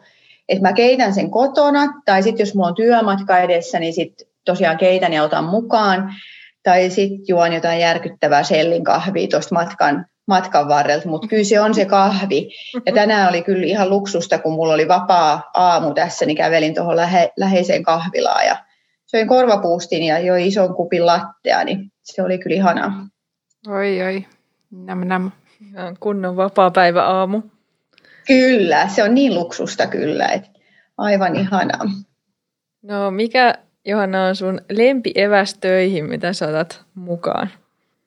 Et 0.49 0.61
mä 0.61 0.73
keitän 0.73 1.15
sen 1.15 1.31
kotona, 1.31 2.03
tai 2.05 2.23
sitten 2.23 2.45
jos 2.45 2.55
mulla 2.55 2.69
on 2.69 2.75
työmatka 2.75 3.39
edessä, 3.39 3.79
niin 3.79 3.93
sitten 3.93 4.27
tosiaan 4.45 4.79
keitän 4.79 5.13
ja 5.13 5.23
otan 5.23 5.45
mukaan. 5.45 6.15
Tai 6.69 6.91
sitten 6.91 7.25
juon 7.29 7.53
jotain 7.53 7.81
järkyttävää 7.81 8.43
sellin 8.43 8.85
kahvia 8.85 9.29
tuosta 9.29 9.55
matkan 9.55 10.07
matkan 10.27 10.69
varrelta, 10.69 11.09
mutta 11.09 11.29
kyllä 11.29 11.45
se 11.45 11.61
on 11.61 11.75
se 11.75 11.85
kahvi. 11.85 12.51
Ja 12.87 12.93
tänään 12.93 13.29
oli 13.29 13.43
kyllä 13.43 13.67
ihan 13.67 13.91
luksusta, 13.91 14.39
kun 14.39 14.53
mulla 14.53 14.75
oli 14.75 14.89
vapaa 14.89 15.51
aamu 15.55 15.95
tässä, 15.95 16.27
niin 16.27 16.37
kävelin 16.37 16.75
tuohon 16.75 16.97
lähe, 16.97 17.33
läheiseen 17.37 17.83
kahvilaan 17.83 18.47
ja 18.47 18.57
söin 19.07 19.29
korvapuustin 19.29 20.03
ja 20.03 20.19
joi 20.19 20.47
ison 20.47 20.75
kupin 20.75 21.07
lattea, 21.07 21.65
niin 21.65 21.93
se 22.03 22.23
oli 22.23 22.39
kyllä 22.39 22.57
ihanaa. 22.57 23.07
Oi, 23.69 24.03
oi. 24.03 24.27
Nam 24.71 25.01
nam. 25.07 25.31
Ihan 25.71 25.97
kunnon 26.01 26.37
vapaa-päivä 26.37 27.05
aamu. 27.05 27.43
Kyllä, 28.27 28.89
se 28.89 29.03
on 29.03 29.15
niin 29.15 29.35
luksusta 29.35 29.87
kyllä, 29.87 30.27
että 30.27 30.51
aivan 30.99 31.37
ihanaa. 31.37 31.85
No 32.83 33.11
mikä 33.11 33.55
Johanna 33.89 34.25
on 34.25 34.37
sun 34.37 34.61
lempieväs 34.71 35.55
töihin, 35.61 36.05
mitä 36.05 36.33
saatat 36.33 36.81
mukaan? 36.95 37.49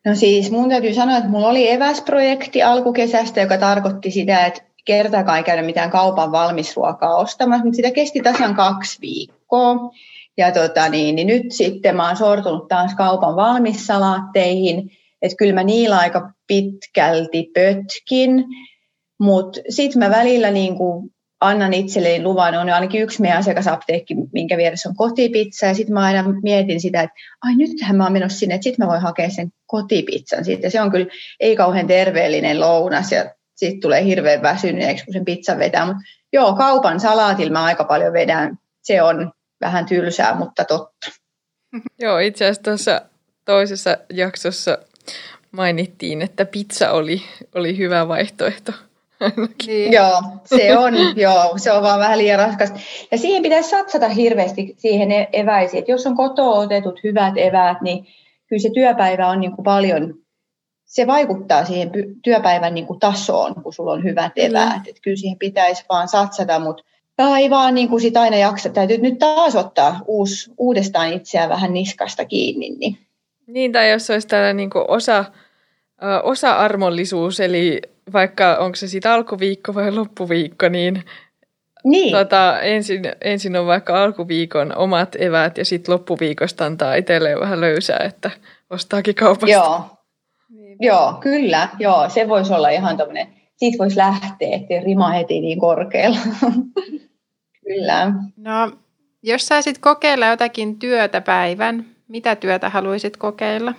No 0.05 0.15
siis 0.15 0.51
mun 0.51 0.69
täytyy 0.69 0.93
sanoa, 0.93 1.17
että 1.17 1.29
mulla 1.29 1.47
oli 1.47 1.71
eväsprojekti 1.71 2.63
alkukesästä, 2.63 3.41
joka 3.41 3.57
tarkoitti 3.57 4.11
sitä, 4.11 4.45
että 4.45 4.61
kertaakaan 4.85 5.37
ei 5.37 5.43
käydä 5.43 5.61
mitään 5.61 5.91
kaupan 5.91 6.31
valmisruokaa 6.31 7.15
ostamassa, 7.15 7.63
mutta 7.63 7.75
sitä 7.75 7.91
kesti 7.91 8.21
tasan 8.21 8.55
kaksi 8.55 9.01
viikkoa. 9.01 9.75
Ja 10.37 10.51
tota 10.51 10.89
niin, 10.89 11.15
niin 11.15 11.27
nyt 11.27 11.51
sitten 11.51 11.95
mä 11.95 12.07
oon 12.07 12.17
sortunut 12.17 12.67
taas 12.67 12.95
kaupan 12.95 13.35
valmissalaatteihin, 13.35 14.91
että 15.21 15.37
kyllä 15.37 15.53
mä 15.53 15.63
niillä 15.63 15.97
aika 15.97 16.31
pitkälti 16.47 17.51
pötkin, 17.53 18.45
mutta 19.19 19.59
sitten 19.69 19.99
mä 19.99 20.09
välillä 20.09 20.51
niin 20.51 20.77
kuin 20.77 21.11
annan 21.41 21.73
itselleni 21.73 22.23
luvan, 22.23 22.55
on 22.55 22.69
ainakin 22.69 23.01
yksi 23.01 23.21
meidän 23.21 23.39
asiakasapteekki, 23.39 24.15
minkä 24.33 24.57
vieressä 24.57 24.89
on 24.89 24.95
kotipizza, 24.95 25.65
ja 25.65 25.73
sitten 25.73 25.93
mä 25.93 25.99
aina 25.99 26.23
mietin 26.43 26.81
sitä, 26.81 27.01
että 27.01 27.15
ai 27.41 27.55
nythän 27.55 27.95
mä 27.95 28.03
oon 28.03 28.13
menossa 28.13 28.39
sinne, 28.39 28.55
että 28.55 28.63
sitten 28.63 28.85
mä 28.85 28.91
voin 28.91 29.01
hakea 29.01 29.29
sen 29.29 29.51
kotipizzan 29.65 30.45
siitä. 30.45 30.69
Se 30.69 30.81
on 30.81 30.91
kyllä 30.91 31.07
ei 31.39 31.55
kauhean 31.55 31.87
terveellinen 31.87 32.59
lounas, 32.59 33.11
ja 33.11 33.25
sitten 33.55 33.81
tulee 33.81 34.05
hirveän 34.05 34.41
väsyneeksi, 34.41 35.05
kun 35.05 35.13
sen 35.13 35.25
pizzan 35.25 35.59
vetää. 35.59 35.85
Mutta 35.85 36.01
joo, 36.33 36.53
kaupan 36.53 36.99
salaatilla 36.99 37.51
mä 37.51 37.63
aika 37.63 37.83
paljon 37.83 38.13
vedän. 38.13 38.57
Se 38.81 39.01
on 39.01 39.31
vähän 39.61 39.85
tylsää, 39.85 40.35
mutta 40.35 40.65
totta. 40.65 41.11
Joo, 41.99 42.19
itse 42.19 42.45
asiassa 42.45 42.63
tuossa 42.63 43.01
toisessa 43.45 43.97
jaksossa 44.13 44.77
mainittiin, 45.51 46.21
että 46.21 46.45
pizza 46.45 46.91
oli, 46.91 47.21
oli 47.55 47.77
hyvä 47.77 48.07
vaihtoehto. 48.07 48.71
Niin. 49.67 49.91
Joo, 49.91 50.21
se 50.45 50.77
on, 50.77 50.93
joo, 51.15 51.53
se 51.57 51.71
on 51.71 51.83
vaan 51.83 51.99
vähän 51.99 52.17
liian 52.17 52.39
raskas. 52.39 52.73
Ja 53.11 53.17
siihen 53.17 53.43
pitäisi 53.43 53.69
satsata 53.69 54.09
hirveästi 54.09 54.75
siihen 54.77 55.11
e- 55.11 55.29
eväisiin. 55.33 55.79
Että 55.79 55.91
jos 55.91 56.07
on 56.07 56.15
kotoa 56.15 56.59
otetut 56.59 57.03
hyvät 57.03 57.33
eväät, 57.37 57.81
niin 57.81 58.07
kyllä 58.47 58.61
se 58.61 58.69
työpäivä 58.73 59.27
on 59.27 59.39
niin 59.39 59.51
kuin 59.51 59.63
paljon, 59.63 60.13
se 60.85 61.07
vaikuttaa 61.07 61.65
siihen 61.65 61.91
työpäivän 62.23 62.73
niin 62.73 62.87
kuin 62.87 62.99
tasoon, 62.99 63.55
kun 63.63 63.73
sulla 63.73 63.91
on 63.91 64.03
hyvät 64.03 64.31
eväät. 64.35 64.83
Mm. 64.83 64.89
Että 64.89 65.01
kyllä 65.01 65.17
siihen 65.17 65.39
pitäisi 65.39 65.85
vaan 65.89 66.07
satsata, 66.07 66.59
mutta 66.59 66.83
ei 67.37 67.49
vaan 67.49 67.75
niin 67.75 67.89
kuin 67.89 68.01
sit 68.01 68.17
aina 68.17 68.37
jaksa. 68.37 68.69
Täytyy 68.69 68.97
nyt 68.97 69.19
taas 69.19 69.55
ottaa 69.55 69.99
uus, 70.05 70.51
uudestaan 70.57 71.13
itseään 71.13 71.49
vähän 71.49 71.73
niskasta 71.73 72.25
kiinni. 72.25 72.69
Niin, 72.69 72.97
niin 73.47 73.71
tai 73.71 73.91
jos 73.91 74.09
olisi 74.09 74.27
tällainen 74.27 74.57
niin 74.57 74.69
osa, 74.87 75.25
osa-armollisuus, 76.23 77.39
eli 77.39 77.81
vaikka 78.13 78.57
onko 78.57 78.75
se 78.75 78.87
sitten 78.87 79.11
alkuviikko 79.11 79.73
vai 79.73 79.91
loppuviikko, 79.91 80.69
niin, 80.69 81.03
niin. 81.83 82.11
Tota, 82.11 82.61
ensin, 82.61 83.01
ensin 83.21 83.55
on 83.55 83.65
vaikka 83.65 84.03
alkuviikon 84.03 84.77
omat 84.77 85.15
eväät 85.19 85.57
ja 85.57 85.65
sitten 85.65 85.93
loppuviikosta 85.93 86.65
antaa 86.65 86.95
itselleen 86.95 87.39
vähän 87.39 87.61
löysää, 87.61 87.99
että 87.99 88.31
ostaakin 88.69 89.15
kaupasta. 89.15 89.49
Joo, 89.49 89.83
niin. 90.49 90.77
Joo 90.79 91.13
kyllä. 91.19 91.69
Joo, 91.79 92.09
se 92.09 92.29
voisi 92.29 92.53
olla 92.53 92.69
ihan 92.69 92.97
tämmöinen, 92.97 93.27
siitä 93.55 93.77
voisi 93.77 93.97
lähteä, 93.97 94.55
ettei 94.55 94.83
rima 94.83 95.09
heti 95.09 95.39
niin 95.39 95.59
korkealla. 95.59 96.19
kyllä. 97.67 98.11
No, 98.37 98.71
jos 99.23 99.47
saisit 99.47 99.77
kokeilla 99.77 100.27
jotakin 100.27 100.79
työtä 100.79 101.21
päivän, 101.21 101.85
mitä 102.07 102.35
työtä 102.35 102.69
haluaisit 102.69 103.17
kokeilla? 103.17 103.73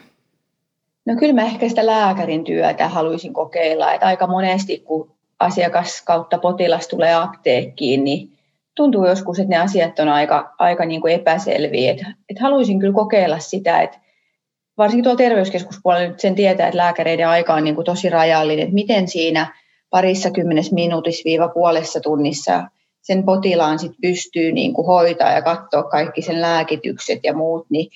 No 1.06 1.16
kyllä 1.18 1.32
mä 1.32 1.42
ehkä 1.42 1.68
sitä 1.68 1.86
lääkärin 1.86 2.44
työtä 2.44 2.88
haluaisin 2.88 3.32
kokeilla, 3.32 3.92
että 3.92 4.06
aika 4.06 4.26
monesti 4.26 4.78
kun 4.78 5.10
asiakas 5.38 6.02
kautta 6.02 6.38
potilas 6.38 6.88
tulee 6.88 7.14
apteekkiin, 7.14 8.04
niin 8.04 8.28
tuntuu 8.74 9.06
joskus, 9.06 9.38
että 9.38 9.50
ne 9.50 9.56
asiat 9.56 9.98
on 9.98 10.08
aika, 10.08 10.54
aika 10.58 10.84
niin 10.84 11.00
kuin 11.00 11.14
epäselviä. 11.14 11.90
Että, 11.90 12.14
että 12.30 12.42
haluaisin 12.42 12.80
kyllä 12.80 12.94
kokeilla 12.94 13.38
sitä, 13.38 13.82
että 13.82 13.98
varsinkin 14.78 15.04
tuolla 15.04 15.16
terveyskeskuspuolella 15.16 16.08
nyt 16.08 16.20
sen 16.20 16.34
tietää, 16.34 16.66
että 16.66 16.78
lääkäreiden 16.78 17.28
aika 17.28 17.54
on 17.54 17.64
niin 17.64 17.74
kuin 17.74 17.84
tosi 17.84 18.10
rajallinen, 18.10 18.62
että 18.62 18.74
miten 18.74 19.08
siinä 19.08 19.54
parissa 19.90 20.30
kymmenes 20.30 20.72
minuutissa 20.72 21.22
viiva 21.24 21.48
puolessa 21.48 22.00
tunnissa 22.00 22.64
sen 23.02 23.24
potilaan 23.24 23.78
sit 23.78 23.92
pystyy 24.02 24.52
niin 24.52 24.72
kuin 24.72 24.86
hoitaa 24.86 25.32
ja 25.32 25.42
katsoa 25.42 25.82
kaikki 25.82 26.22
sen 26.22 26.40
lääkitykset 26.40 27.20
ja 27.24 27.34
muut, 27.34 27.66
niin 27.70 27.90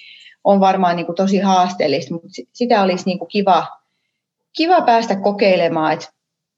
on 0.47 0.61
varmaan 0.61 0.97
niin 0.97 1.07
kuin 1.07 1.17
tosi 1.17 1.39
haasteellista, 1.39 2.15
mutta 2.15 2.29
sitä 2.53 2.83
olisi 2.83 3.05
niin 3.07 3.19
kuin 3.19 3.29
kiva, 3.29 3.67
kiva 4.57 4.81
päästä 4.81 5.17
kokeilemaan, 5.17 5.93
että 5.93 6.09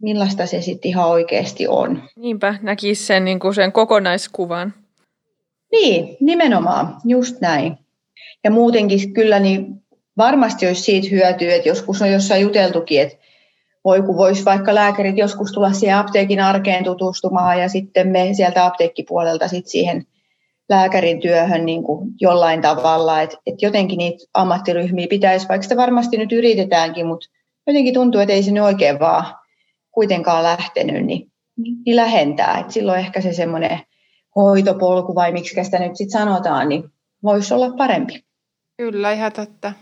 millaista 0.02 0.46
se 0.46 0.62
sitten 0.62 0.88
ihan 0.88 1.08
oikeasti 1.08 1.68
on. 1.68 2.02
Niinpä, 2.16 2.54
näkisi 2.62 3.06
sen, 3.06 3.24
niin 3.24 3.40
kuin 3.40 3.54
sen 3.54 3.72
kokonaiskuvan. 3.72 4.74
Niin, 5.72 6.16
nimenomaan, 6.20 6.96
just 7.04 7.40
näin. 7.40 7.78
Ja 8.44 8.50
muutenkin 8.50 9.14
kyllä 9.14 9.38
niin 9.38 9.66
varmasti 10.16 10.66
olisi 10.66 10.82
siitä 10.82 11.08
hyötyä, 11.10 11.54
että 11.54 11.68
joskus 11.68 12.02
on 12.02 12.12
jossain 12.12 12.42
juteltukin, 12.42 13.02
että 13.02 13.16
voi 13.84 14.02
kun 14.02 14.16
voisi 14.16 14.44
vaikka 14.44 14.74
lääkärit 14.74 15.18
joskus 15.18 15.52
tulla 15.52 15.72
siihen 15.72 15.96
apteekin 15.96 16.40
arkeen 16.40 16.84
tutustumaan 16.84 17.58
ja 17.60 17.68
sitten 17.68 18.08
me 18.08 18.28
sieltä 18.32 18.66
apteekkipuolelta 18.66 19.48
sitten 19.48 19.70
siihen– 19.70 20.06
lääkärin 20.68 21.20
työhön 21.20 21.66
niin 21.66 21.82
kuin 21.82 22.10
jollain 22.20 22.62
tavalla, 22.62 23.22
että, 23.22 23.36
että 23.46 23.66
jotenkin 23.66 23.98
niitä 23.98 24.24
ammattiryhmiä 24.34 25.06
pitäisi, 25.10 25.48
vaikka 25.48 25.62
sitä 25.62 25.76
varmasti 25.76 26.16
nyt 26.16 26.32
yritetäänkin, 26.32 27.06
mutta 27.06 27.26
jotenkin 27.66 27.94
tuntuu, 27.94 28.20
että 28.20 28.32
ei 28.32 28.42
se 28.42 28.50
nyt 28.50 28.62
oikein 28.62 29.00
vaan 29.00 29.24
kuitenkaan 29.90 30.42
lähtenyt, 30.42 31.06
niin, 31.06 31.32
niin 31.56 31.96
lähentää. 31.96 32.58
Että 32.58 32.72
silloin 32.72 32.98
ehkä 32.98 33.20
se 33.20 33.32
semmoinen 33.32 33.80
hoitopolku 34.36 35.14
vai 35.14 35.32
miksi 35.32 35.64
sitä 35.64 35.78
nyt 35.78 35.96
sitten 35.96 36.20
sanotaan, 36.20 36.68
niin 36.68 36.84
voisi 37.22 37.54
olla 37.54 37.70
parempi. 37.70 38.24
Kyllä, 38.76 39.12
ihan 39.12 39.32
totta. 39.32 39.72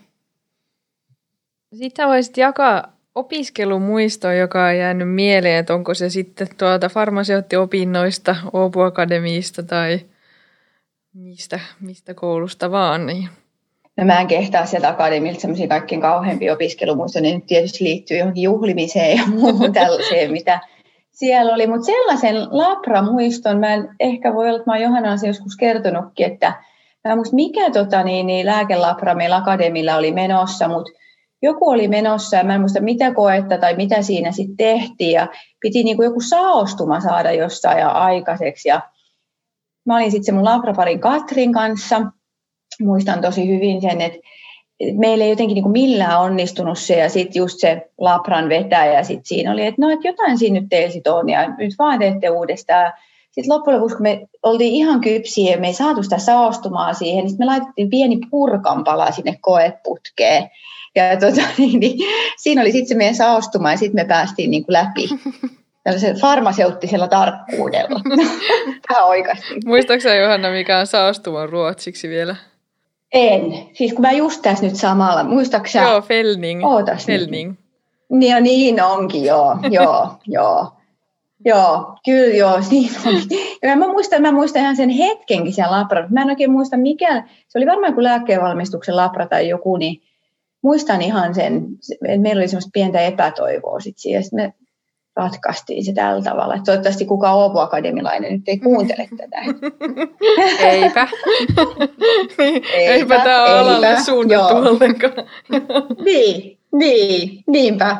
Sitten 1.74 2.08
voisit 2.08 2.36
jakaa 2.36 2.92
opiskelumuisto, 3.14 4.32
joka 4.32 4.64
on 4.64 4.76
jäänyt 4.76 5.14
mieleen, 5.14 5.58
että 5.58 5.74
onko 5.74 5.94
se 5.94 6.10
sitten 6.10 6.48
tuolta 6.58 6.88
farmaseuttiopinnoista, 6.88 8.36
Åbo 8.46 8.82
Akademiista 8.82 9.62
tai– 9.62 10.00
mistä, 11.16 11.60
mistä 11.80 12.14
koulusta 12.14 12.70
vaan. 12.70 13.06
Niin. 13.06 13.28
No 13.96 14.04
mä 14.04 14.20
en 14.20 14.26
kehtaa 14.26 14.66
sieltä 14.66 14.88
akademilta 14.88 15.40
semmoisia 15.40 15.68
kaikkein 15.68 16.00
kauheimpia 16.00 16.52
opiskelumuistoja, 16.52 17.22
niin 17.22 17.42
tietysti 17.42 17.84
liittyy 17.84 18.16
johonkin 18.16 18.42
juhlimiseen 18.42 19.16
ja 19.16 19.22
muuhun 19.26 19.72
tällaiseen, 19.82 20.32
mitä 20.32 20.60
siellä 21.10 21.54
oli. 21.54 21.66
Mutta 21.66 21.86
sellaisen 21.86 22.36
Lapra-muiston, 22.50 23.60
mä 23.60 23.74
en 23.74 23.88
ehkä 24.00 24.34
voi 24.34 24.48
olla, 24.48 24.56
että 24.56 24.70
mä 24.70 24.74
oon 24.74 24.82
Johanna 24.82 25.16
joskus 25.26 25.56
kertonutkin, 25.56 26.26
että 26.26 26.46
mä 27.04 27.10
en 27.10 27.18
muista 27.18 27.36
mikä 27.36 27.70
tota, 27.70 28.02
niin, 28.02 28.26
niin 28.26 28.46
lääkelabra 28.46 29.14
meillä 29.14 29.36
akademilla 29.36 29.96
oli 29.96 30.12
menossa, 30.12 30.68
mutta 30.68 30.92
joku 31.42 31.70
oli 31.70 31.88
menossa 31.88 32.36
ja 32.36 32.44
mä 32.44 32.54
en 32.54 32.60
muista 32.60 32.80
mitä 32.80 33.14
koetta 33.14 33.58
tai 33.58 33.76
mitä 33.76 34.02
siinä 34.02 34.32
sitten 34.32 34.56
tehtiin 34.56 35.12
ja 35.12 35.26
piti 35.60 35.84
niin 35.84 35.96
kuin 35.96 36.06
joku 36.06 36.20
saostuma 36.20 37.00
saada 37.00 37.32
jossain 37.32 37.78
ja 37.78 37.90
aikaiseksi 37.90 38.68
ja 38.68 38.80
Mä 39.86 39.96
olin 39.96 40.10
sitten 40.10 40.24
se 40.24 40.32
mun 40.32 40.44
labraparin 40.44 41.00
Katrin 41.00 41.52
kanssa. 41.52 42.02
Muistan 42.80 43.20
tosi 43.20 43.48
hyvin 43.48 43.80
sen, 43.80 44.00
että 44.00 44.18
meillä 44.92 45.24
ei 45.24 45.30
jotenkin 45.30 45.54
niin 45.54 45.70
millään 45.70 46.20
onnistunut 46.20 46.78
se 46.78 46.98
ja 46.98 47.08
sitten 47.08 47.40
just 47.40 47.58
se 47.58 47.90
labran 47.98 48.48
vetäjä 48.48 49.02
sit 49.02 49.26
siinä 49.26 49.52
oli, 49.52 49.66
että 49.66 49.80
no 49.80 49.90
että 49.90 50.08
jotain 50.08 50.38
siinä 50.38 50.60
nyt 50.60 50.68
teillä 50.68 50.92
sit 50.92 51.06
on 51.06 51.28
ja 51.28 51.56
nyt 51.56 51.74
vaan 51.78 51.98
teette 51.98 52.30
uudestaan. 52.30 52.92
Sitten 53.30 53.54
loppujen 53.54 53.80
lopuksi, 53.80 53.96
kun 53.96 54.02
me 54.02 54.26
oltiin 54.42 54.74
ihan 54.74 55.00
kypsiä 55.00 55.50
ja 55.50 55.60
me 55.60 55.66
ei 55.66 55.74
saatu 55.74 56.02
sitä 56.02 56.18
saostumaan 56.18 56.94
siihen, 56.94 57.24
niin 57.24 57.36
me 57.38 57.44
laitettiin 57.44 57.90
pieni 57.90 58.18
purkanpala 58.30 59.10
sinne 59.10 59.38
koeputkeen. 59.40 60.50
Ja 60.94 61.16
tota, 61.20 61.42
niin, 61.58 61.80
niin, 61.80 61.98
siinä 62.36 62.60
oli 62.60 62.72
sitten 62.72 62.88
se 62.88 62.94
meidän 62.94 63.14
saostuma 63.14 63.70
ja 63.70 63.76
sitten 63.76 64.04
me 64.04 64.08
päästiin 64.08 64.50
niin 64.50 64.64
kuin 64.64 64.72
läpi. 64.72 65.08
tällaisella 65.86 66.20
farmaseuttisella 66.20 67.08
tarkkuudella. 67.08 68.00
Vähän 68.90 69.06
oikeasti. 69.06 69.46
Muistaaksä 69.66 70.14
Johanna, 70.14 70.50
mikä 70.50 70.78
on 70.78 70.86
saastuvan 70.86 71.48
ruotsiksi 71.48 72.08
vielä? 72.08 72.36
En. 73.12 73.52
Siis 73.72 73.92
kun 73.92 74.02
mä 74.02 74.12
just 74.12 74.42
tässä 74.42 74.64
nyt 74.64 74.76
samalla. 74.76 75.24
Muistaaksä? 75.24 75.82
Joo, 75.82 76.02
Felning. 76.02 76.64
Ootas 76.64 77.06
Felning. 77.06 77.54
Niin, 78.08 78.30
ja 78.30 78.40
niin 78.40 78.82
onkin, 78.82 79.24
joo. 79.24 79.56
joo, 79.70 80.08
joo. 80.26 80.72
Joo, 81.44 81.96
kyllä 82.04 82.34
joo, 82.34 82.60
niin 82.70 82.90
on. 83.06 83.14
Ja 83.62 83.76
mä 83.76 83.86
muistan, 83.86 84.22
mä 84.22 84.32
muistan 84.32 84.62
ihan 84.62 84.76
sen 84.76 84.90
hetkenkin 84.90 85.52
siellä 85.52 85.78
labra. 85.78 86.08
Mä 86.10 86.22
en 86.22 86.30
oikein 86.30 86.50
muista 86.50 86.76
mikä, 86.76 87.22
se 87.48 87.58
oli 87.58 87.66
varmaan 87.66 87.94
kuin 87.94 88.04
lääkkeenvalmistuksen 88.04 88.96
labra 88.96 89.26
tai 89.26 89.48
joku, 89.48 89.76
niin 89.76 90.02
muistan 90.62 91.02
ihan 91.02 91.34
sen, 91.34 91.66
että 92.08 92.18
meillä 92.18 92.40
oli 92.40 92.48
semmoista 92.48 92.70
pientä 92.72 93.00
epätoivoa 93.00 93.80
sit 93.80 93.98
siihen. 93.98 94.22
Sitten 94.22 94.40
me 94.40 94.54
ratkaistiin 95.16 95.84
se 95.84 95.92
tällä 95.92 96.22
tavalla. 96.22 96.54
Että 96.54 96.64
toivottavasti 96.64 97.04
kukaan 97.04 97.36
Oopo 97.36 97.60
Akademilainen 97.60 98.32
nyt 98.32 98.42
ei 98.46 98.58
kuuntele 98.58 99.08
tätä. 99.18 99.36
Eipä. 100.60 101.08
eipä, 102.38 102.68
eipä 102.74 103.18
tämä 103.18 103.44
alalle 103.44 103.96
suunnattu 104.04 104.54
ollenkaan. 104.54 105.12
niin, 106.04 106.56
Niin, 106.78 107.44
niinpä. 107.46 107.96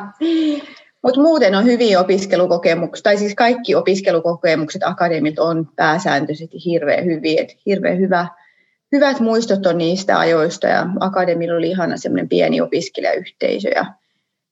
Mutta 1.03 1.21
muuten 1.21 1.55
on 1.55 1.65
hyviä 1.65 1.99
opiskelukokemuksia, 1.99 3.03
tai 3.03 3.17
siis 3.17 3.35
kaikki 3.35 3.75
opiskelukokemukset 3.75 4.81
akademit 4.85 5.39
on 5.39 5.69
pääsääntöisesti 5.75 6.65
hirveän 6.65 7.05
hyviä. 7.05 7.41
Et 7.41 7.55
hirveän 7.65 7.99
hyvä, 7.99 8.27
hyvät 8.91 9.19
muistot 9.19 9.65
on 9.65 9.77
niistä 9.77 10.19
ajoista 10.19 10.67
ja 10.67 10.87
akademilla 10.99 11.55
oli 11.55 11.69
ihana 11.69 11.97
semmoinen 11.97 12.29
pieni 12.29 12.61
opiskelijayhteisö 12.61 13.69
ja 13.69 13.85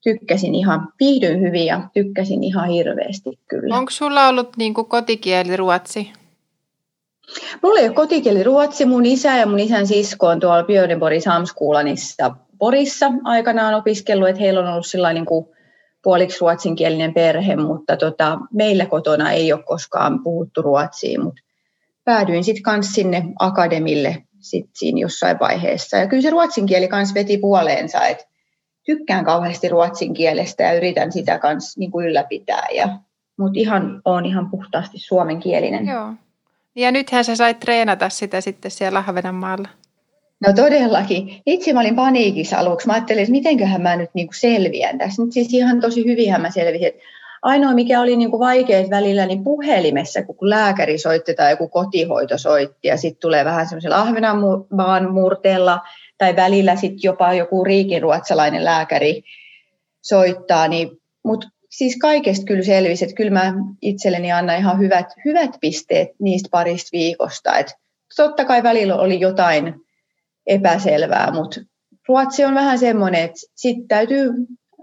tykkäsin 0.06 0.54
ihan, 0.54 0.88
viihdyin 1.00 1.40
hyvin 1.40 1.66
ja 1.66 1.88
tykkäsin 1.94 2.44
ihan 2.44 2.68
hirveästi 2.68 3.38
kyllä. 3.48 3.76
Onko 3.76 3.90
sulla 3.90 4.28
ollut 4.28 4.56
niin 4.56 4.74
kuin 4.74 4.86
kotikieli 4.86 5.56
ruotsi? 5.56 6.12
Mulla 7.62 7.80
ei 7.80 7.86
ole 7.86 7.94
kotikieli 7.94 8.42
ruotsi. 8.42 8.84
Mun 8.84 9.06
isä 9.06 9.36
ja 9.36 9.46
mun 9.46 9.58
isän 9.58 9.86
sisko 9.86 10.26
on 10.26 10.40
tuolla 10.40 10.62
Björneborg 10.62 11.20
Samskolanissa 11.20 12.34
Porissa 12.58 13.12
aikanaan 13.24 13.74
opiskellut, 13.74 14.28
että 14.28 14.40
heillä 14.40 14.60
on 14.60 14.68
ollut 14.68 14.86
sillä 14.86 15.12
niin 15.12 15.26
kuin 15.26 15.46
puoliksi 16.02 16.38
ruotsinkielinen 16.40 17.14
perhe, 17.14 17.56
mutta 17.56 17.96
tota, 17.96 18.38
meillä 18.52 18.86
kotona 18.86 19.32
ei 19.32 19.52
ole 19.52 19.62
koskaan 19.62 20.22
puhuttu 20.22 20.62
ruotsia, 20.62 21.20
mutta 21.20 21.42
päädyin 22.04 22.44
sitten 22.44 22.62
kanssa 22.62 22.92
sinne 22.92 23.24
akademille 23.38 24.22
sit 24.40 24.70
siinä 24.72 25.00
jossain 25.00 25.38
vaiheessa. 25.40 25.96
Ja 25.96 26.06
kyllä 26.06 26.22
se 26.22 26.30
ruotsin 26.30 26.66
kieli 26.66 26.88
kanssa 26.88 27.14
veti 27.14 27.38
puoleensa, 27.38 28.06
että 28.06 28.24
tykkään 28.86 29.24
kauheasti 29.24 29.68
ruotsin 29.68 30.14
kielestä 30.14 30.62
ja 30.62 30.74
yritän 30.74 31.12
sitä 31.12 31.38
kanssa 31.38 31.80
niin 31.80 31.90
kuin 31.90 32.06
ylläpitää. 32.06 32.66
Ja, 32.74 32.88
mutta 33.38 33.60
ihan, 33.60 34.02
on 34.04 34.26
ihan 34.26 34.50
puhtaasti 34.50 34.98
suomenkielinen. 34.98 35.86
Joo. 35.86 36.12
Ja 36.76 36.92
nythän 36.92 37.24
sä 37.24 37.36
sait 37.36 37.60
treenata 37.60 38.08
sitä 38.08 38.40
sitten 38.40 38.70
siellä 38.70 38.98
Ahvenanmaalla. 38.98 39.68
No 40.46 40.52
todellakin. 40.52 41.42
Itse 41.46 41.72
mä 41.72 41.80
olin 41.80 41.96
paniikissa 41.96 42.58
aluksi. 42.58 42.86
Mä 42.86 42.92
ajattelin, 42.92 43.22
että 43.22 43.32
mitenköhän 43.32 43.82
mä 43.82 43.96
nyt 43.96 44.10
niin 44.14 44.26
kuin 44.26 44.34
selviän 44.34 44.98
tässä. 44.98 45.22
Nyt 45.22 45.32
siis 45.32 45.54
ihan 45.54 45.80
tosi 45.80 46.04
hyvin 46.04 46.40
mä 46.40 46.50
selvisin. 46.50 46.92
Ainoa, 47.42 47.74
mikä 47.74 48.00
oli 48.00 48.16
niin 48.16 48.30
vaikeet 48.30 48.90
välillä, 48.90 49.26
niin 49.26 49.44
puhelimessa, 49.44 50.22
kun 50.22 50.50
lääkäri 50.50 50.98
soitti 50.98 51.34
tai 51.34 51.50
joku 51.50 51.68
kotihoito 51.68 52.38
soitti, 52.38 52.88
ja 52.88 52.96
sitten 52.96 53.20
tulee 53.20 53.44
vähän 53.44 53.68
semmoisella 53.68 54.00
Ahvenanmaan 54.00 55.12
murteella, 55.12 55.80
tai 56.18 56.36
välillä 56.36 56.76
sitten 56.76 57.02
jopa 57.02 57.32
joku 57.32 57.64
riikinruotsalainen 57.64 58.64
lääkäri 58.64 59.22
soittaa, 60.02 60.68
niin, 60.68 60.90
mutta 61.24 61.48
siis 61.70 61.96
kaikesta 61.96 62.46
kyllä 62.46 62.62
selvisi, 62.62 63.04
että 63.04 63.16
kyllä 63.16 63.30
mä 63.30 63.54
itselleni 63.82 64.32
annan 64.32 64.58
ihan 64.58 64.78
hyvät, 64.78 65.06
hyvät 65.24 65.50
pisteet 65.60 66.08
niistä 66.18 66.48
parista 66.50 66.88
viikosta, 66.92 67.58
että 67.58 67.74
totta 68.16 68.44
kai 68.44 68.62
välillä 68.62 68.96
oli 68.96 69.20
jotain 69.20 69.74
epäselvää, 70.46 71.30
mutta 71.32 71.60
Ruotsi 72.08 72.44
on 72.44 72.54
vähän 72.54 72.78
semmoinen, 72.78 73.22
että 73.22 73.40
sitten 73.54 73.88
täytyy 73.88 74.30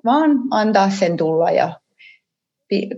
vaan 0.05 0.31
antaa 0.51 0.89
sen 0.89 1.17
tulla 1.17 1.51
ja 1.51 1.79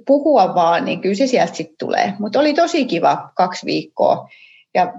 puhua 0.07 0.55
vaan, 0.55 0.85
niin 0.85 1.01
kyllä 1.01 1.15
se 1.15 1.27
sieltä 1.27 1.53
sitten 1.53 1.77
tulee. 1.79 2.13
Mutta 2.19 2.39
oli 2.39 2.53
tosi 2.53 2.85
kiva 2.85 3.29
kaksi 3.35 3.65
viikkoa. 3.65 4.29
Ja 4.73 4.93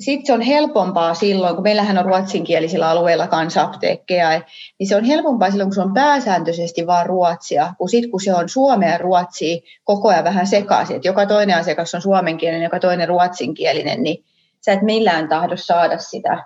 sitten 0.00 0.26
se 0.26 0.32
on 0.32 0.40
helpompaa 0.40 1.14
silloin, 1.14 1.54
kun 1.54 1.62
meillähän 1.62 1.98
on 1.98 2.04
ruotsinkielisillä 2.04 2.88
alueilla 2.88 3.26
kanssa 3.26 3.62
apteekkeja, 3.62 4.42
niin 4.78 4.88
se 4.88 4.96
on 4.96 5.04
helpompaa 5.04 5.50
silloin, 5.50 5.68
kun 5.68 5.74
se 5.74 5.80
on 5.80 5.94
pääsääntöisesti 5.94 6.86
vain 6.86 7.06
ruotsia, 7.06 7.74
kuin 7.78 7.88
sitten 7.88 8.10
kun 8.10 8.20
se 8.20 8.34
on 8.34 8.48
suomea 8.48 8.90
ja 8.90 8.98
ruotsia 8.98 9.60
koko 9.84 10.08
ajan 10.08 10.24
vähän 10.24 10.46
sekaisin. 10.46 10.96
Että 10.96 11.08
joka 11.08 11.26
toinen 11.26 11.56
asiakas 11.56 11.94
on 11.94 12.02
suomenkielinen, 12.02 12.64
joka 12.64 12.80
toinen 12.80 13.08
ruotsinkielinen, 13.08 14.02
niin 14.02 14.24
sä 14.64 14.72
et 14.72 14.82
millään 14.82 15.28
tahdo 15.28 15.56
saada 15.56 15.98
sitä 15.98 16.44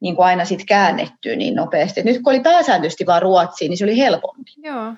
niin 0.00 0.16
kuin 0.16 0.26
aina 0.26 0.44
sitten 0.44 0.66
käännettyä 0.66 1.36
niin 1.36 1.54
nopeasti. 1.54 2.00
Et 2.00 2.06
nyt 2.06 2.22
kun 2.22 2.32
oli 2.32 2.40
pääsääntöisesti 2.40 3.06
vain 3.06 3.22
ruotsia, 3.22 3.68
niin 3.68 3.78
se 3.78 3.84
oli 3.84 3.98
helpompi. 3.98 4.50
Joo. 4.56 4.94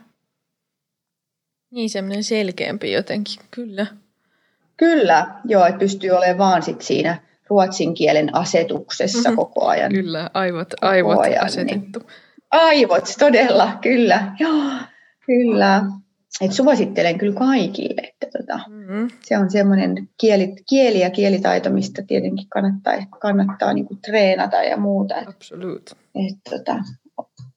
Niin 1.71 1.91
semmoinen 1.91 2.25
selkeämpi 2.25 2.93
jotenkin, 2.93 3.43
kyllä. 3.51 3.87
Kyllä, 4.77 5.27
joo, 5.45 5.67
että 5.67 5.79
pystyy 5.79 6.11
olemaan 6.11 6.39
vaan 6.39 6.63
sit 6.63 6.83
siinä 6.83 7.32
ruotsin 7.53 7.95
kielen 7.95 8.35
asetuksessa 8.35 9.29
mm-hmm. 9.29 9.37
koko 9.37 9.67
ajan. 9.67 9.93
Kyllä, 9.93 10.31
aivot, 10.35 10.69
aivot 10.81 11.19
ajan, 11.19 11.31
niin 11.31 11.45
asetettu. 11.45 11.99
Niin. 11.99 12.11
Aivot, 12.51 13.05
todella, 13.19 13.79
kyllä. 13.83 14.33
Joo, 14.39 14.71
kyllä. 15.27 15.83
Et 16.41 16.53
suosittelen 16.53 17.19
kyllä 17.19 17.39
kaikille, 17.39 18.01
että 18.01 18.39
tota, 18.39 18.61
mm-hmm. 18.69 19.09
se 19.23 19.39
on 19.39 19.51
semmoinen 19.51 20.09
kieli, 20.21 20.55
kieli 20.69 21.01
ja 21.01 21.11
kielitaito, 21.11 21.71
mistä 21.71 22.03
tietenkin 22.07 22.49
kannattaa, 22.49 22.95
kannattaa 23.21 23.73
niinku 23.73 23.97
treenata 24.07 24.57
ja 24.57 24.77
muuta. 24.77 25.15
Absolut. 25.29 25.91
Et, 26.15 26.39
tota, 26.51 26.77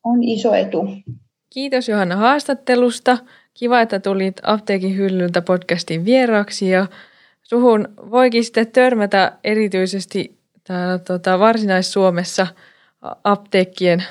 on 0.04 0.24
iso 0.24 0.56
etu. 0.56 0.88
Kiitos 1.50 1.90
Johanna 1.90 2.16
haastattelusta. 2.16 3.18
Kiva, 3.54 3.82
että 3.82 4.00
tulit 4.00 4.38
apteekin 4.44 4.98
hyllyltä 4.98 5.42
podcastin 5.42 6.06
vieraaksi 6.06 6.70
ja 6.70 6.88
suhun 7.50 7.88
voikin 8.12 8.44
sitten 8.44 8.72
törmätä 8.72 9.32
erityisesti 9.44 10.38
täällä 10.64 11.00
tota, 11.00 11.40
Varsinais-Suomessa 11.40 12.48
apteekkien 13.24 14.04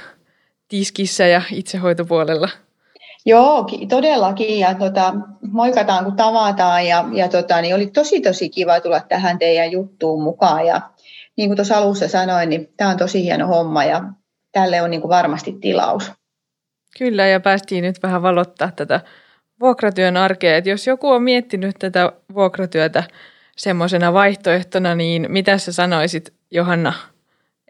tiskissä 0.68 1.26
ja 1.26 1.42
itsehoitopuolella. 1.50 2.48
Joo, 3.26 3.66
todellakin. 3.88 4.58
Ja 4.58 4.74
tota, 4.74 5.14
moikataan, 5.52 6.04
kun 6.04 6.16
tavataan. 6.16 6.86
Ja, 6.86 7.04
ja 7.12 7.28
tota, 7.28 7.60
niin 7.60 7.74
oli 7.74 7.86
tosi, 7.86 8.20
tosi 8.20 8.48
kiva 8.48 8.80
tulla 8.80 9.00
tähän 9.00 9.38
teidän 9.38 9.72
juttuun 9.72 10.22
mukaan. 10.22 10.66
Ja 10.66 10.80
niin 11.36 11.48
kuin 11.48 11.56
tuossa 11.56 11.76
alussa 11.76 12.08
sanoin, 12.08 12.48
niin 12.48 12.72
tämä 12.76 12.90
on 12.90 12.96
tosi 12.96 13.22
hieno 13.22 13.46
homma 13.46 13.84
ja 13.84 14.04
tälle 14.52 14.82
on 14.82 14.90
niin 14.90 15.00
kuin 15.00 15.08
varmasti 15.08 15.52
tilaus. 15.60 16.12
Kyllä, 16.98 17.26
ja 17.26 17.40
päästiin 17.40 17.84
nyt 17.84 18.02
vähän 18.02 18.22
valottaa 18.22 18.70
tätä 18.70 19.00
vuokratyön 19.64 20.16
arkea. 20.16 20.56
Että 20.56 20.70
jos 20.70 20.86
joku 20.86 21.08
on 21.08 21.22
miettinyt 21.22 21.76
tätä 21.78 22.12
vuokratyötä 22.34 23.04
semmoisena 23.56 24.12
vaihtoehtona, 24.12 24.94
niin 24.94 25.26
mitä 25.28 25.58
sä 25.58 25.72
sanoisit, 25.72 26.32
Johanna, 26.50 26.92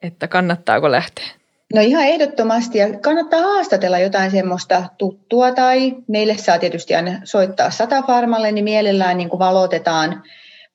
että 0.03 0.29
kannattaako 0.29 0.91
lähteä? 0.91 1.27
No 1.75 1.81
ihan 1.81 2.05
ehdottomasti 2.05 2.79
ja 2.79 2.99
kannattaa 2.99 3.41
haastatella 3.43 3.99
jotain 3.99 4.31
semmoista 4.31 4.85
tuttua 4.99 5.53
tai 5.53 5.97
meille 6.09 6.37
saa 6.37 6.59
tietysti 6.59 6.95
aina 6.95 7.21
soittaa 7.25 7.71
satafarmalle, 7.71 8.53
niin 8.53 8.65
mielellään 8.65 9.17
niin 9.17 9.29
kuin 9.29 9.39
valotetaan, 9.39 10.23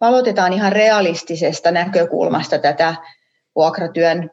valotetaan 0.01 0.53
ihan 0.53 0.71
realistisesta 0.71 1.71
näkökulmasta 1.71 2.59
tätä 2.59 2.95
vuokratyön, 3.55 4.31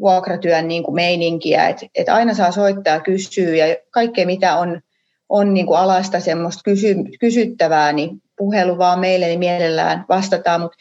vuokratyön 0.00 0.68
niin 0.68 0.82
kuin 0.82 0.94
meininkiä, 0.94 1.68
että 1.68 1.86
et 1.94 2.08
aina 2.08 2.34
saa 2.34 2.52
soittaa 2.52 3.00
kysyä 3.00 3.66
ja 3.66 3.76
kaikkea 3.90 4.26
mitä 4.26 4.56
on 4.56 4.80
on 5.28 5.54
niin 5.54 5.66
kuin 5.66 5.78
alasta 5.78 6.20
semmoista 6.20 6.62
kysy, 6.64 6.94
kysyttävää, 7.20 7.92
niin 7.92 8.22
puhelu 8.38 8.78
vaan 8.78 9.00
meille, 9.00 9.26
niin 9.26 9.38
mielellään 9.38 10.04
vastataan. 10.08 10.60
Mutta 10.60 10.78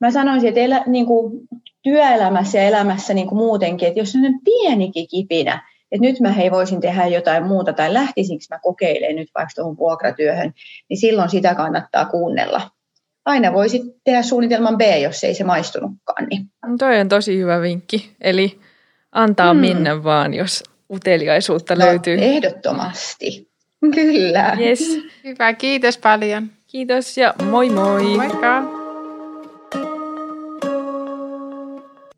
mä 0.00 0.10
sanoisin, 0.10 0.48
että 0.48 0.60
elä, 0.60 0.84
niin 0.86 1.06
kuin 1.06 1.48
työelämässä 1.82 2.58
ja 2.58 2.64
elämässä 2.64 3.14
niin 3.14 3.28
kuin 3.28 3.38
muutenkin, 3.38 3.88
että 3.88 4.00
jos 4.00 4.14
on 4.14 4.40
pienikin 4.44 5.08
kipinä, 5.08 5.68
että 5.92 6.06
nyt 6.06 6.20
mä 6.20 6.32
hei 6.32 6.50
voisin 6.50 6.80
tehdä 6.80 7.06
jotain 7.06 7.46
muuta 7.46 7.72
tai 7.72 7.92
lähtisinkö 7.92 8.44
mä 8.50 8.58
kokeilemaan 8.62 9.16
nyt 9.16 9.28
vaikka 9.34 9.52
tuohon 9.54 9.76
vuokratyöhön, 9.76 10.52
niin 10.88 10.98
silloin 10.98 11.30
sitä 11.30 11.54
kannattaa 11.54 12.04
kuunnella. 12.04 12.70
Aina 13.24 13.52
voisi 13.52 13.82
tehdä 14.04 14.22
suunnitelman 14.22 14.78
B, 14.78 14.80
jos 15.02 15.24
ei 15.24 15.34
se 15.34 15.44
maistunutkaan. 15.44 16.26
Niin. 16.30 16.42
No 16.66 16.76
toi 16.78 17.00
on 17.00 17.08
tosi 17.08 17.38
hyvä 17.38 17.60
vinkki. 17.60 18.10
Eli 18.20 18.60
antaa 19.12 19.52
hmm. 19.52 19.60
minne 19.60 20.04
vaan, 20.04 20.34
jos 20.34 20.64
uteliaisuutta 20.90 21.74
no, 21.74 21.86
löytyy. 21.86 22.18
Ehdottomasti. 22.20 23.51
Kyllä. 23.94 24.56
Yes. 24.60 24.98
Hyvä, 25.24 25.52
kiitos 25.52 25.98
paljon. 25.98 26.50
Kiitos 26.66 27.18
ja 27.18 27.34
moi 27.50 27.70
moi. 27.70 28.16
Moikka. 28.16 28.62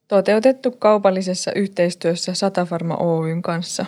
Toteutettu 0.09 0.71
kaupallisessa 0.71 1.53
yhteistyössä 1.53 2.35
Satafarma 2.35 2.97
Oyn 2.97 3.43
kanssa. 3.43 3.87